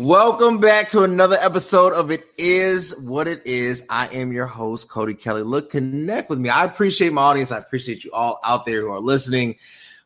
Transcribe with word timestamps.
Welcome 0.00 0.60
back 0.60 0.90
to 0.90 1.02
another 1.02 1.36
episode 1.40 1.92
of 1.92 2.12
It 2.12 2.24
Is 2.38 2.96
What 3.00 3.26
It 3.26 3.44
Is. 3.44 3.82
I 3.90 4.06
am 4.14 4.32
your 4.32 4.46
host, 4.46 4.88
Cody 4.88 5.12
Kelly. 5.12 5.42
Look, 5.42 5.70
connect 5.70 6.30
with 6.30 6.38
me. 6.38 6.50
I 6.50 6.64
appreciate 6.66 7.12
my 7.12 7.22
audience. 7.22 7.50
I 7.50 7.58
appreciate 7.58 8.04
you 8.04 8.12
all 8.12 8.38
out 8.44 8.64
there 8.64 8.82
who 8.82 8.92
are 8.92 9.00
listening. 9.00 9.56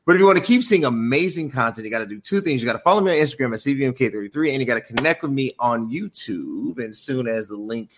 But 0.06 0.14
if 0.14 0.20
you 0.20 0.24
want 0.24 0.38
to 0.38 0.44
keep 0.44 0.64
seeing 0.64 0.86
amazing 0.86 1.50
content, 1.50 1.84
you 1.84 1.90
got 1.90 1.98
to 1.98 2.06
do 2.06 2.20
two 2.20 2.40
things. 2.40 2.62
You 2.62 2.66
got 2.66 2.72
to 2.72 2.78
follow 2.78 3.02
me 3.02 3.10
on 3.10 3.18
Instagram 3.18 3.52
at 3.52 3.58
CVMK33 3.58 4.52
and 4.52 4.60
you 4.60 4.64
got 4.64 4.76
to 4.76 4.80
connect 4.80 5.22
with 5.22 5.30
me 5.30 5.52
on 5.58 5.90
YouTube. 5.90 6.82
And 6.82 6.96
soon 6.96 7.28
as 7.28 7.46
the 7.46 7.58
link 7.58 7.90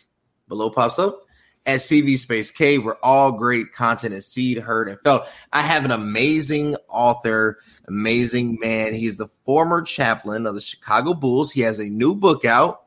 below 0.48 0.70
pops 0.70 0.98
up, 0.98 1.23
at 1.66 1.80
CV 1.80 2.18
Space 2.18 2.50
K, 2.50 2.78
where 2.78 3.02
all 3.04 3.32
great 3.32 3.72
content 3.72 4.14
is 4.14 4.26
seed, 4.26 4.58
heard, 4.58 4.88
and 4.88 5.00
felt. 5.00 5.26
I 5.52 5.62
have 5.62 5.84
an 5.84 5.90
amazing 5.90 6.76
author, 6.88 7.58
amazing 7.88 8.58
man. 8.60 8.94
He's 8.94 9.16
the 9.16 9.28
former 9.44 9.82
chaplain 9.82 10.46
of 10.46 10.54
the 10.54 10.60
Chicago 10.60 11.14
Bulls. 11.14 11.52
He 11.52 11.62
has 11.62 11.78
a 11.78 11.84
new 11.84 12.14
book 12.14 12.44
out, 12.44 12.84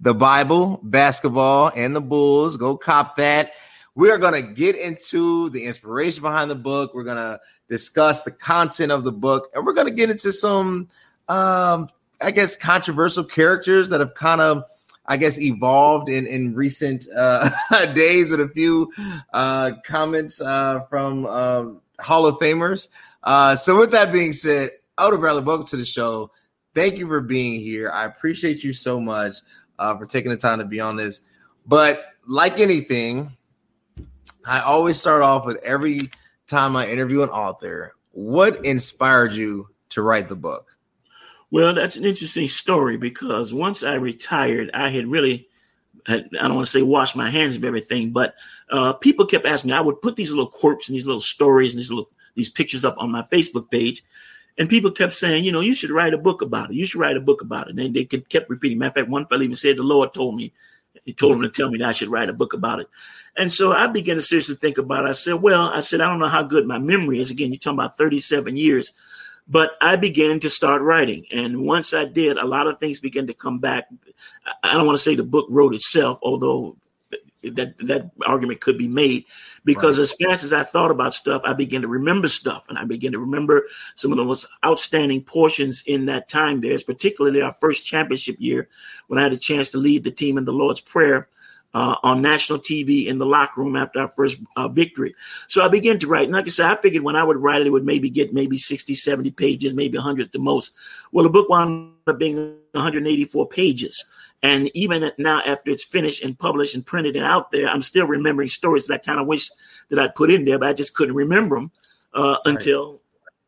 The 0.00 0.14
Bible, 0.14 0.80
Basketball, 0.82 1.72
and 1.74 1.96
the 1.96 2.02
Bulls. 2.02 2.56
Go 2.56 2.76
cop 2.76 3.16
that. 3.16 3.52
We 3.94 4.10
are 4.10 4.18
going 4.18 4.34
to 4.34 4.52
get 4.52 4.76
into 4.76 5.48
the 5.50 5.64
inspiration 5.64 6.20
behind 6.20 6.50
the 6.50 6.54
book. 6.54 6.92
We're 6.94 7.04
going 7.04 7.16
to 7.16 7.40
discuss 7.70 8.22
the 8.22 8.30
content 8.30 8.92
of 8.92 9.04
the 9.04 9.12
book, 9.12 9.48
and 9.54 9.64
we're 9.64 9.72
going 9.72 9.86
to 9.88 9.94
get 9.94 10.10
into 10.10 10.32
some, 10.32 10.88
um, 11.28 11.88
I 12.20 12.30
guess, 12.30 12.56
controversial 12.56 13.24
characters 13.24 13.88
that 13.88 14.00
have 14.00 14.14
kind 14.14 14.42
of 14.42 14.64
I 15.08 15.16
guess, 15.16 15.40
evolved 15.40 16.08
in 16.08 16.26
in 16.26 16.54
recent 16.54 17.06
uh, 17.14 17.50
days 17.94 18.30
with 18.30 18.40
a 18.40 18.48
few 18.48 18.92
uh, 19.32 19.72
comments 19.84 20.40
uh, 20.40 20.80
from 20.88 21.26
uh, 21.26 21.66
Hall 22.00 22.26
of 22.26 22.36
Famers. 22.36 22.88
Uh, 23.22 23.56
so, 23.56 23.78
with 23.78 23.92
that 23.92 24.12
being 24.12 24.32
said, 24.32 24.70
Elder 24.98 25.18
Bradley, 25.18 25.42
welcome 25.42 25.66
to 25.66 25.76
the 25.76 25.84
show. 25.84 26.30
Thank 26.74 26.96
you 26.96 27.06
for 27.06 27.20
being 27.20 27.60
here. 27.60 27.90
I 27.90 28.04
appreciate 28.04 28.62
you 28.62 28.72
so 28.72 29.00
much 29.00 29.36
uh, 29.78 29.96
for 29.96 30.06
taking 30.06 30.30
the 30.30 30.36
time 30.36 30.58
to 30.58 30.64
be 30.64 30.80
on 30.80 30.96
this. 30.96 31.22
But 31.66 32.04
like 32.26 32.60
anything, 32.60 33.36
I 34.46 34.60
always 34.60 34.98
start 34.98 35.22
off 35.22 35.46
with 35.46 35.62
every 35.64 36.10
time 36.46 36.76
I 36.76 36.88
interview 36.88 37.22
an 37.22 37.30
author. 37.30 37.94
What 38.12 38.64
inspired 38.64 39.32
you 39.32 39.68
to 39.90 40.02
write 40.02 40.28
the 40.28 40.36
book? 40.36 40.75
Well, 41.50 41.74
that's 41.74 41.96
an 41.96 42.04
interesting 42.04 42.48
story 42.48 42.96
because 42.96 43.54
once 43.54 43.84
I 43.84 43.94
retired, 43.94 44.70
I 44.74 44.90
had 44.90 45.06
really, 45.06 45.48
I 46.08 46.24
don't 46.32 46.54
want 46.56 46.66
to 46.66 46.72
say 46.72 46.82
wash 46.82 47.14
my 47.14 47.30
hands 47.30 47.56
of 47.56 47.64
everything, 47.64 48.10
but 48.10 48.34
uh, 48.70 48.94
people 48.94 49.26
kept 49.26 49.46
asking 49.46 49.70
me. 49.70 49.76
I 49.76 49.80
would 49.80 50.02
put 50.02 50.16
these 50.16 50.30
little 50.30 50.50
quirks 50.50 50.88
and 50.88 50.96
these 50.96 51.06
little 51.06 51.20
stories 51.20 51.72
and 51.72 51.80
these 51.80 51.90
little 51.90 52.10
these 52.34 52.50
pictures 52.50 52.84
up 52.84 52.96
on 52.98 53.10
my 53.10 53.22
Facebook 53.22 53.70
page, 53.70 54.02
and 54.58 54.68
people 54.68 54.90
kept 54.90 55.14
saying, 55.14 55.44
you 55.44 55.52
know, 55.52 55.60
you 55.60 55.74
should 55.74 55.90
write 55.90 56.14
a 56.14 56.18
book 56.18 56.42
about 56.42 56.70
it. 56.70 56.76
You 56.76 56.86
should 56.86 57.00
write 57.00 57.16
a 57.16 57.20
book 57.20 57.42
about 57.42 57.68
it. 57.68 57.78
And 57.78 57.94
they 57.94 58.04
kept 58.04 58.50
repeating. 58.50 58.78
Matter 58.78 58.88
of 58.88 58.94
fact, 58.94 59.08
one 59.08 59.26
fellow 59.26 59.42
even 59.42 59.56
said, 59.56 59.76
the 59.76 59.82
Lord 59.82 60.14
told 60.14 60.34
me, 60.34 60.52
he 61.04 61.12
told 61.12 61.36
him 61.36 61.42
to 61.42 61.48
tell 61.48 61.70
me 61.70 61.78
that 61.78 61.88
I 61.88 61.92
should 61.92 62.08
write 62.08 62.30
a 62.30 62.34
book 62.34 62.52
about 62.52 62.80
it. 62.80 62.88
And 63.36 63.52
so 63.52 63.72
I 63.72 63.86
began 63.86 64.16
to 64.16 64.22
seriously 64.22 64.54
think 64.54 64.78
about 64.78 65.04
it. 65.04 65.08
I 65.08 65.12
said, 65.12 65.34
well, 65.34 65.68
I 65.68 65.80
said, 65.80 66.00
I 66.00 66.06
don't 66.06 66.18
know 66.18 66.28
how 66.28 66.42
good 66.42 66.66
my 66.66 66.78
memory 66.78 67.20
is. 67.20 67.30
Again, 67.30 67.52
you're 67.52 67.58
talking 67.58 67.78
about 67.78 67.98
37 67.98 68.56
years. 68.56 68.92
But 69.48 69.76
I 69.80 69.96
began 69.96 70.40
to 70.40 70.50
start 70.50 70.82
writing. 70.82 71.24
And 71.32 71.62
once 71.62 71.94
I 71.94 72.04
did, 72.04 72.36
a 72.36 72.46
lot 72.46 72.66
of 72.66 72.80
things 72.80 72.98
began 72.98 73.28
to 73.28 73.34
come 73.34 73.60
back. 73.60 73.88
I 74.62 74.74
don't 74.74 74.86
want 74.86 74.98
to 74.98 75.02
say 75.02 75.14
the 75.14 75.22
book 75.22 75.46
wrote 75.48 75.74
itself, 75.74 76.18
although 76.22 76.76
that 77.42 77.78
that 77.78 78.10
argument 78.26 78.60
could 78.60 78.78
be 78.78 78.88
made 78.88 79.24
because 79.64 79.98
right. 79.98 80.02
as 80.02 80.14
fast 80.14 80.44
as 80.44 80.52
I 80.52 80.64
thought 80.64 80.90
about 80.90 81.14
stuff, 81.14 81.42
I 81.44 81.52
began 81.52 81.82
to 81.82 81.88
remember 81.88 82.28
stuff, 82.28 82.66
and 82.68 82.78
I 82.78 82.84
began 82.84 83.12
to 83.12 83.18
remember 83.18 83.66
some 83.94 84.12
of 84.12 84.18
the 84.18 84.24
most 84.24 84.46
outstanding 84.64 85.22
portions 85.22 85.82
in 85.86 86.06
that 86.06 86.28
time. 86.28 86.60
There's 86.60 86.82
particularly 86.82 87.42
our 87.42 87.52
first 87.52 87.86
championship 87.86 88.36
year 88.38 88.68
when 89.06 89.18
I 89.18 89.22
had 89.22 89.32
a 89.32 89.38
chance 89.38 89.70
to 89.70 89.78
lead 89.78 90.04
the 90.04 90.10
team 90.10 90.38
in 90.38 90.44
the 90.44 90.52
Lord's 90.52 90.80
Prayer 90.80 91.28
uh, 91.74 91.96
on 92.02 92.22
national 92.22 92.58
TV 92.58 93.06
in 93.06 93.18
the 93.18 93.26
locker 93.26 93.60
room 93.60 93.76
after 93.76 94.00
our 94.00 94.08
first 94.08 94.38
uh, 94.56 94.68
victory. 94.68 95.14
So 95.48 95.62
I 95.64 95.68
began 95.68 95.98
to 95.98 96.06
write. 96.06 96.24
And 96.24 96.32
like 96.32 96.46
I 96.46 96.50
said, 96.50 96.66
I 96.66 96.76
figured 96.76 97.02
when 97.02 97.16
I 97.16 97.24
would 97.24 97.36
write 97.36 97.60
it, 97.60 97.66
it 97.66 97.70
would 97.70 97.84
maybe 97.84 98.08
get 98.08 98.32
maybe 98.32 98.56
60, 98.56 98.94
70 98.94 99.30
pages, 99.32 99.74
maybe 99.74 99.98
100 99.98 100.26
at 100.26 100.32
the 100.32 100.38
most. 100.38 100.72
Well, 101.12 101.24
the 101.24 101.30
book 101.30 101.48
wound 101.48 101.92
up 102.06 102.18
being 102.18 102.56
184 102.72 103.48
pages. 103.48 104.04
And 104.42 104.70
even 104.74 105.10
now, 105.18 105.42
after 105.44 105.70
it's 105.70 105.84
finished 105.84 106.22
and 106.22 106.38
published 106.38 106.74
and 106.74 106.84
printed 106.84 107.16
and 107.16 107.24
out 107.24 107.50
there, 107.52 107.68
I'm 107.68 107.82
still 107.82 108.06
remembering 108.06 108.48
stories 108.48 108.86
that 108.86 108.94
I 108.94 108.98
kind 108.98 109.18
of 109.18 109.26
wish 109.26 109.50
that 109.88 109.98
I'd 109.98 110.14
put 110.14 110.30
in 110.30 110.44
there, 110.44 110.58
but 110.58 110.68
I 110.68 110.72
just 110.72 110.94
couldn't 110.94 111.14
remember 111.14 111.56
them 111.56 111.70
uh, 112.14 112.22
right. 112.22 112.54
until 112.54 113.00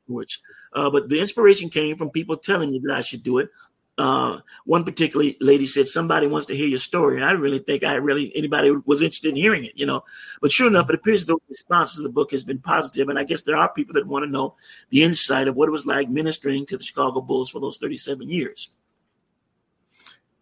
which. 0.06 0.40
Uh, 0.72 0.90
but 0.90 1.08
the 1.08 1.20
inspiration 1.20 1.70
came 1.70 1.96
from 1.96 2.10
people 2.10 2.36
telling 2.36 2.70
me 2.70 2.80
that 2.84 2.94
I 2.94 3.00
should 3.00 3.22
do 3.22 3.38
it 3.38 3.50
uh, 3.98 4.38
one 4.64 4.84
particular 4.84 5.26
lady 5.40 5.66
said 5.66 5.88
somebody 5.88 6.26
wants 6.26 6.46
to 6.46 6.56
hear 6.56 6.66
your 6.66 6.78
story. 6.78 7.16
And 7.16 7.24
I 7.24 7.32
really 7.32 7.58
think 7.58 7.82
I 7.82 7.94
really 7.94 8.32
anybody 8.34 8.70
was 8.86 9.02
interested 9.02 9.30
in 9.30 9.36
hearing 9.36 9.64
it, 9.64 9.72
you 9.74 9.86
know. 9.86 10.04
But 10.40 10.52
sure 10.52 10.68
enough, 10.68 10.88
it 10.88 10.94
appears 10.94 11.26
the 11.26 11.36
response 11.48 11.96
to 11.96 12.02
the 12.02 12.08
book 12.08 12.30
has 12.30 12.44
been 12.44 12.60
positive, 12.60 13.08
and 13.08 13.18
I 13.18 13.24
guess 13.24 13.42
there 13.42 13.56
are 13.56 13.72
people 13.72 13.94
that 13.94 14.06
want 14.06 14.24
to 14.24 14.30
know 14.30 14.54
the 14.90 15.02
insight 15.02 15.48
of 15.48 15.56
what 15.56 15.68
it 15.68 15.72
was 15.72 15.86
like 15.86 16.08
ministering 16.08 16.64
to 16.66 16.76
the 16.76 16.84
Chicago 16.84 17.20
Bulls 17.20 17.50
for 17.50 17.60
those 17.60 17.78
37 17.78 18.30
years. 18.30 18.70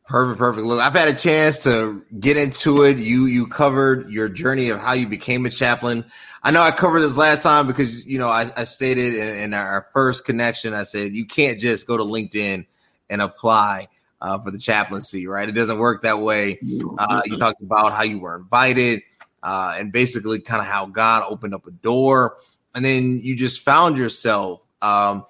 Perfect, 0.06 0.38
perfect. 0.38 0.66
Look, 0.66 0.80
I've 0.80 0.92
had 0.92 1.08
a 1.08 1.14
chance 1.14 1.64
to 1.64 2.04
get 2.20 2.36
into 2.36 2.84
it. 2.84 2.98
You 2.98 3.26
you 3.26 3.46
covered 3.46 4.10
your 4.10 4.28
journey 4.28 4.68
of 4.68 4.78
how 4.78 4.92
you 4.92 5.08
became 5.08 5.46
a 5.46 5.50
chaplain. 5.50 6.04
I 6.44 6.52
know 6.52 6.62
I 6.62 6.70
covered 6.70 7.00
this 7.00 7.16
last 7.16 7.42
time 7.42 7.66
because 7.66 8.04
you 8.04 8.18
know 8.18 8.28
I, 8.28 8.50
I 8.56 8.64
stated 8.64 9.14
in, 9.14 9.38
in 9.38 9.54
our 9.54 9.88
first 9.92 10.24
connection. 10.24 10.74
I 10.74 10.84
said 10.84 11.14
you 11.14 11.26
can't 11.26 11.58
just 11.58 11.88
go 11.88 11.96
to 11.96 12.04
LinkedIn 12.04 12.66
and 13.10 13.22
apply 13.22 13.88
uh, 14.20 14.38
for 14.38 14.50
the 14.50 14.58
chaplaincy, 14.58 15.26
right? 15.26 15.48
It 15.48 15.52
doesn't 15.52 15.78
work 15.78 16.02
that 16.02 16.18
way. 16.20 16.58
Uh, 16.98 17.22
you 17.24 17.36
talked 17.36 17.62
about 17.62 17.92
how 17.92 18.02
you 18.02 18.18
were 18.18 18.36
invited 18.36 19.02
uh, 19.42 19.74
and 19.78 19.92
basically 19.92 20.40
kind 20.40 20.60
of 20.60 20.66
how 20.66 20.86
God 20.86 21.24
opened 21.28 21.54
up 21.54 21.66
a 21.66 21.70
door. 21.70 22.36
And 22.74 22.84
then 22.84 23.20
you 23.22 23.36
just 23.36 23.60
found 23.60 23.96
yourself. 23.96 24.60
Um, 24.82 25.24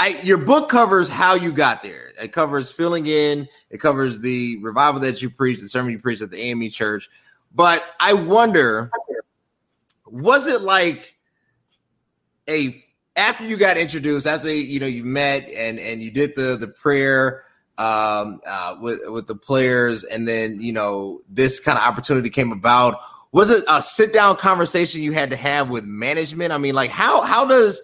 I, 0.00 0.20
your 0.22 0.38
book 0.38 0.68
covers 0.68 1.08
how 1.08 1.34
you 1.34 1.52
got 1.52 1.82
there. 1.82 2.12
It 2.20 2.32
covers 2.32 2.70
filling 2.70 3.06
in. 3.06 3.48
It 3.70 3.78
covers 3.78 4.18
the 4.18 4.58
revival 4.58 5.00
that 5.02 5.22
you 5.22 5.30
preached, 5.30 5.62
the 5.62 5.68
sermon 5.68 5.92
you 5.92 5.98
preached 5.98 6.22
at 6.22 6.30
the 6.30 6.40
AME 6.40 6.70
church. 6.70 7.08
But 7.54 7.84
I 8.00 8.12
wonder, 8.12 8.90
was 10.06 10.48
it 10.48 10.62
like 10.62 11.16
a 12.48 12.83
after 13.16 13.44
you 13.44 13.56
got 13.56 13.76
introduced, 13.76 14.26
after 14.26 14.52
you 14.52 14.80
know 14.80 14.86
you 14.86 15.04
met 15.04 15.48
and 15.50 15.78
and 15.78 16.02
you 16.02 16.10
did 16.10 16.34
the 16.34 16.56
the 16.56 16.68
prayer 16.68 17.44
um, 17.78 18.40
uh, 18.46 18.76
with 18.80 19.00
with 19.06 19.26
the 19.26 19.34
players, 19.34 20.04
and 20.04 20.26
then 20.26 20.60
you 20.60 20.72
know 20.72 21.20
this 21.28 21.60
kind 21.60 21.78
of 21.78 21.84
opportunity 21.84 22.30
came 22.30 22.52
about. 22.52 22.98
Was 23.32 23.50
it 23.50 23.64
a 23.68 23.82
sit 23.82 24.12
down 24.12 24.36
conversation 24.36 25.02
you 25.02 25.12
had 25.12 25.30
to 25.30 25.36
have 25.36 25.68
with 25.68 25.84
management? 25.84 26.52
I 26.52 26.58
mean, 26.58 26.74
like 26.74 26.90
how 26.90 27.22
how 27.22 27.44
does 27.44 27.82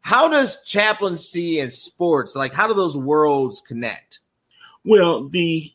how 0.00 0.28
does 0.28 0.62
chaplaincy 0.64 1.60
and 1.60 1.72
sports 1.72 2.34
like 2.34 2.52
how 2.52 2.66
do 2.66 2.74
those 2.74 2.96
worlds 2.96 3.60
connect? 3.60 4.20
Well, 4.84 5.28
the 5.28 5.72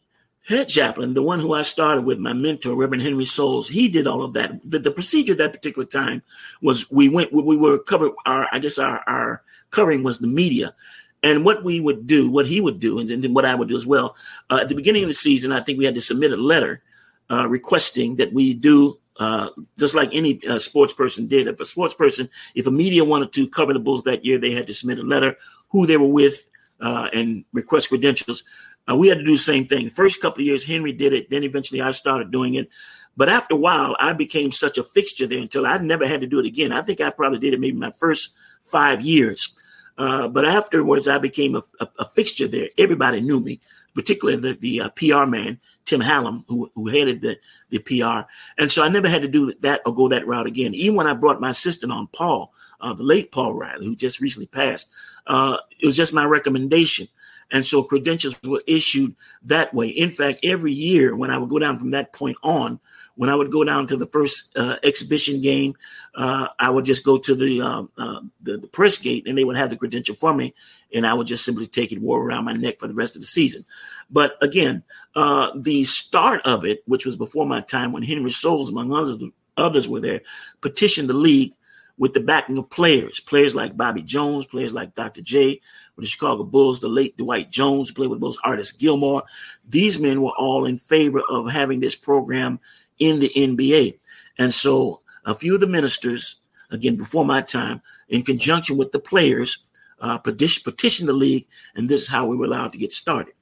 head 0.48 0.68
chaplain, 0.68 1.14
the 1.14 1.22
one 1.22 1.40
who 1.40 1.54
I 1.54 1.62
started 1.62 2.06
with, 2.06 2.20
my 2.20 2.34
mentor, 2.34 2.76
Reverend 2.76 3.04
Henry 3.04 3.26
Soles, 3.26 3.70
he 3.70 3.88
did 3.88 4.08
all 4.08 4.24
of 4.24 4.34
that. 4.34 4.59
The, 4.70 4.80
the 4.80 4.92
procedure 4.92 5.34
at 5.34 5.38
that 5.40 5.54
particular 5.54 5.86
time 5.86 6.22
was 6.62 6.90
we 6.92 7.09
went, 7.09 7.31
we 7.31 7.58
were 7.58 7.80
covered, 7.80 8.12
our, 8.26 8.48
I 8.52 8.59
guess 8.59 8.78
our, 8.78 9.02
our 9.08 9.44
covering 9.72 10.03
was 10.03 10.20
the 10.20 10.28
media. 10.28 10.76
And 11.24 11.46
what 11.46 11.64
we 11.64 11.80
would 11.80 12.06
do, 12.06 12.30
what 12.30 12.46
he 12.46 12.59
would 12.59 12.80
do, 12.80 13.00
and 13.00 13.08
then 13.08 13.34
what 13.34 13.46
I 13.46 13.56
would 13.56 13.70
do 13.70 13.78
as 13.78 13.88
well, 13.88 14.16
uh, 14.50 14.59
at 14.62 14.70
the 14.70 14.76
beginning 14.76 15.03
of 15.03 15.09
the 15.09 15.14
season, 15.14 15.53
I 15.53 15.62
think 15.62 15.80
we 15.80 15.86
had 15.86 15.96
to 15.96 16.02
submit 16.02 16.34
a 16.34 16.38
letter 16.38 16.84
uh, 17.32 17.48
requesting 17.48 18.18
that 18.18 18.34
we 18.34 18.53
do 18.53 19.00
uh, 19.20 19.50
just 19.78 19.96
like 19.96 20.09
any 20.12 20.46
uh, 20.48 20.59
sports 20.59 20.94
person 20.94 21.28
did. 21.28 21.48
If 21.48 21.59
a 21.59 21.66
sports 21.66 21.94
person, 21.94 22.30
if 22.56 22.68
a 22.68 22.72
media 22.72 23.06
wanted 23.06 23.32
to 23.34 23.48
cover 23.48 23.72
the 23.72 23.80
Bulls 23.80 24.03
that 24.03 24.26
year, 24.26 24.38
they 24.38 24.52
had 24.52 24.67
to 24.67 24.73
submit 24.73 25.00
a 25.00 25.03
letter, 25.03 25.38
who 25.70 25.85
they 25.85 25.97
were 25.97 26.08
with, 26.08 26.50
uh, 26.82 27.09
and 27.14 27.46
request 27.53 27.90
credentials. 27.90 28.44
Uh, 28.90 28.96
we 28.96 29.08
had 29.08 29.20
to 29.20 29.24
do 29.24 29.32
the 29.32 29.38
same 29.38 29.66
thing. 29.66 29.90
First 29.90 30.22
couple 30.22 30.41
of 30.41 30.46
years, 30.46 30.66
Henry 30.66 30.91
did 30.91 31.14
it. 31.14 31.30
Then 31.30 31.44
eventually 31.44 31.82
I 31.82 31.91
started 31.91 32.32
doing 32.32 32.56
it. 32.56 32.70
But 33.16 33.30
after 33.30 33.56
a 33.56 33.58
while, 33.58 33.96
I 34.00 34.14
became 34.14 34.52
such 34.52 34.78
a 34.78 34.84
fixture 34.84 35.28
there 35.28 35.40
until 35.40 35.66
I 35.66 35.78
never 35.78 36.08
had 36.08 36.22
to 36.22 36.28
do 36.28 36.40
it 36.40 36.46
again. 36.46 36.72
I 36.72 36.82
think 36.82 37.00
I 37.00 37.12
probably 37.12 37.40
did 37.40 37.53
it 37.53 37.59
maybe 37.59 37.78
my 37.78 37.91
first 37.91 38.34
five 38.66 39.02
years. 39.02 39.56
Uh, 39.97 40.28
but 40.28 40.46
afterwards, 40.46 41.08
I 41.08 41.20
became 41.20 41.56
a, 41.56 41.64
a, 41.80 41.88
a, 42.00 42.08
fixture 42.08 42.47
there. 42.47 42.70
Everybody 42.80 43.22
knew 43.22 43.40
me, 43.40 43.59
particularly 43.94 44.41
the, 44.41 44.53
the 44.59 44.82
uh, 44.82 44.90
PR 44.90 45.29
man, 45.29 45.59
Tim 45.86 46.02
Hallam, 46.02 46.46
who, 46.47 46.72
who 46.74 46.88
headed 46.88 47.22
the, 47.22 47.38
the 47.70 47.78
PR. 47.78 48.28
And 48.58 48.72
so 48.72 48.82
I 48.82 48.88
never 48.88 49.08
had 49.08 49.22
to 49.22 49.28
do 49.28 49.53
that 49.62 49.82
or 49.86 49.94
go 49.94 50.08
that 50.08 50.26
route 50.26 50.47
again. 50.47 50.74
Even 50.74 50.96
when 50.96 51.06
I 51.06 51.14
brought 51.14 51.40
my 51.40 51.50
assistant 51.50 51.91
on, 51.91 52.08
Paul, 52.08 52.52
uh, 52.82 52.96
the 52.96 53.03
late 53.03 53.32
Paul 53.32 53.53
Riley, 53.53 53.86
who 53.86 53.96
just 53.96 54.20
recently 54.20 54.47
passed, 54.47 54.90
uh, 55.28 55.58
it 55.79 55.86
was 55.86 55.96
just 55.96 56.12
my 56.12 56.26
recommendation. 56.26 57.08
And 57.53 57.64
so 57.64 57.84
credentials 57.84 58.35
were 58.44 58.64
issued 58.66 59.16
that 59.44 59.73
way. 59.76 59.88
In 59.88 60.09
fact, 60.09 60.40
every 60.44 60.73
year 60.73 61.16
when 61.16 61.29
I 61.29 61.38
would 61.38 61.50
go 61.50 61.59
down 61.59 61.78
from 61.78 61.91
that 61.91 62.11
point 62.11 62.35
on, 62.44 62.79
when 63.16 63.29
I 63.29 63.35
would 63.35 63.52
go 63.52 63.64
down 63.64 63.85
to 63.88 63.96
the 63.96 64.08
first 64.08 64.58
uh, 64.58 64.78
exhibition 64.82 65.40
game, 65.40 65.76
uh, 66.16 66.47
I 66.58 66.72
would 66.72 66.84
just 66.84 67.05
go 67.05 67.20
to 67.20 67.35
the, 67.35 67.61
uh, 67.61 67.84
uh, 67.96 68.22
the, 68.41 68.58
the 68.58 68.67
press 68.67 68.97
gate, 68.97 69.28
and 69.28 69.38
they 69.38 69.44
would 69.44 69.55
have 69.55 69.70
the 69.70 69.78
credential 69.78 70.16
for 70.16 70.34
me, 70.34 70.55
and 70.91 71.05
I 71.05 71.14
would 71.14 71.28
just 71.28 71.46
simply 71.46 71.67
take 71.67 71.91
it, 71.91 72.02
wore 72.02 72.23
around 72.23 72.46
my 72.46 72.53
neck 72.53 72.79
for 72.79 72.88
the 72.88 72.96
rest 72.96 73.16
of 73.16 73.22
the 73.22 73.28
season. 73.28 73.66
But 74.09 74.35
again, 74.41 74.82
uh, 75.16 75.52
the 75.55 75.84
start 75.84 76.41
of 76.46 76.66
it, 76.66 76.82
which 76.88 77.05
was 77.05 77.16
before 77.16 77.46
my 77.46 77.61
time, 77.61 77.91
when 77.91 78.02
Henry 78.02 78.32
Soles, 78.32 78.72
among 78.72 78.91
others, 78.91 79.22
others 79.58 79.88
were 79.88 80.02
there, 80.02 80.22
petitioned 80.61 81.08
the 81.08 81.14
league 81.14 81.53
with 82.00 82.16
the 82.16 82.20
backing 82.20 82.58
of 82.58 82.70
players, 82.72 83.20
players 83.20 83.53
like 83.53 83.78
Bobby 83.78 84.02
Jones, 84.02 84.47
players 84.47 84.73
like 84.73 84.96
Dr. 84.96 85.22
J 85.22 85.61
with 85.95 86.05
the 86.05 86.09
Chicago 86.09 86.43
Bulls, 86.43 86.79
the 86.79 86.87
late 86.87 87.17
Dwight 87.17 87.49
Jones, 87.51 87.91
played 87.91 88.09
with 88.09 88.22
those 88.22 88.37
Artis 88.43 88.72
Gilmore. 88.72 89.23
These 89.69 89.99
men 89.99 90.22
were 90.22 90.34
all 90.37 90.66
in 90.66 90.78
favor 90.78 91.22
of 91.29 91.51
having 91.51 91.79
this 91.79 91.95
program 91.95 92.59
in 92.99 93.19
the 93.19 93.29
NBA. 93.35 93.99
And 94.37 94.53
so 94.53 95.01
a 95.25 95.35
few 95.35 95.53
of 95.55 95.59
the 95.59 95.67
ministers, 95.67 96.37
again, 96.72 96.95
before 96.95 97.25
my 97.25 97.41
time, 97.41 97.81
in 98.09 98.23
conjunction 98.23 98.78
with 98.78 98.91
the 98.91 98.99
players, 98.99 99.59
uh, 99.99 100.17
petition, 100.17 100.63
petitioned 100.63 101.09
the 101.09 101.13
league, 101.13 101.47
and 101.75 101.87
this 101.87 102.01
is 102.01 102.07
how 102.07 102.25
we 102.25 102.35
were 102.35 102.45
allowed 102.45 102.72
to 102.73 102.78
get 102.78 102.91
started. 102.91 103.34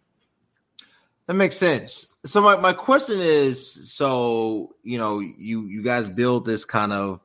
That 1.28 1.34
makes 1.34 1.58
sense. 1.58 2.14
So 2.26 2.42
my, 2.42 2.58
my 2.58 2.74
question 2.74 3.20
is, 3.20 3.92
so 3.92 4.76
you 4.84 4.98
know, 4.98 5.20
you 5.20 5.66
you 5.66 5.82
guys 5.82 6.10
build 6.10 6.46
this 6.46 6.66
kind 6.66 6.92
of 6.92 7.22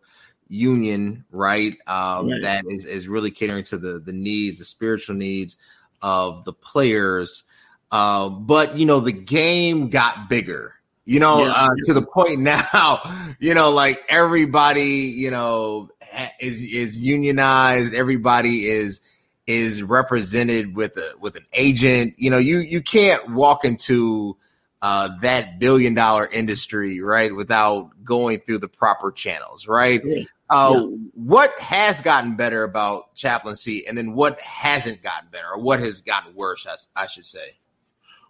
union, 0.48 1.24
right? 1.30 1.76
Um, 1.86 2.28
right. 2.28 2.42
That 2.42 2.64
is 2.68 2.84
is 2.84 3.08
really 3.08 3.30
catering 3.30 3.64
to 3.64 3.78
the 3.78 3.98
the 3.98 4.12
needs, 4.12 4.58
the 4.58 4.64
spiritual 4.64 5.16
needs 5.16 5.56
of 6.02 6.44
the 6.44 6.52
players. 6.52 7.44
Uh, 7.90 8.28
but 8.28 8.76
you 8.76 8.86
know, 8.86 9.00
the 9.00 9.12
game 9.12 9.90
got 9.90 10.28
bigger, 10.28 10.74
you 11.04 11.20
know, 11.20 11.44
yeah. 11.44 11.52
uh, 11.52 11.70
to 11.84 11.92
the 11.92 12.02
point 12.02 12.40
now, 12.72 13.00
you 13.38 13.54
know, 13.54 13.70
like 13.70 14.04
everybody, 14.08 15.12
you 15.14 15.30
know, 15.30 15.88
is 16.40 16.62
is 16.62 16.98
unionized. 16.98 17.94
Everybody 17.94 18.68
is 18.68 19.00
is 19.46 19.82
represented 19.82 20.74
with 20.74 20.96
a 20.96 21.12
with 21.20 21.36
an 21.36 21.46
agent. 21.52 22.14
You 22.18 22.30
know, 22.30 22.38
you 22.38 22.58
you 22.58 22.82
can't 22.82 23.30
walk 23.30 23.64
into 23.64 24.36
uh, 24.82 25.10
that 25.22 25.58
billion 25.58 25.94
dollar 25.94 26.26
industry 26.26 27.00
right 27.00 27.34
without 27.34 27.90
going 28.04 28.40
through 28.40 28.58
the 28.58 28.68
proper 28.68 29.10
channels, 29.10 29.66
right? 29.66 30.00
Yeah. 30.04 30.24
Uh, 30.48 30.74
yeah. 30.74 30.96
What 31.14 31.58
has 31.58 32.00
gotten 32.02 32.36
better 32.36 32.62
about 32.62 33.14
chaplaincy, 33.14 33.86
and 33.86 33.98
then 33.98 34.14
what 34.14 34.40
hasn't 34.40 35.02
gotten 35.02 35.28
better, 35.30 35.48
or 35.52 35.60
what 35.60 35.80
has 35.80 36.00
gotten 36.00 36.34
worse? 36.34 36.66
I, 36.66 37.02
I 37.02 37.06
should 37.06 37.26
say. 37.26 37.56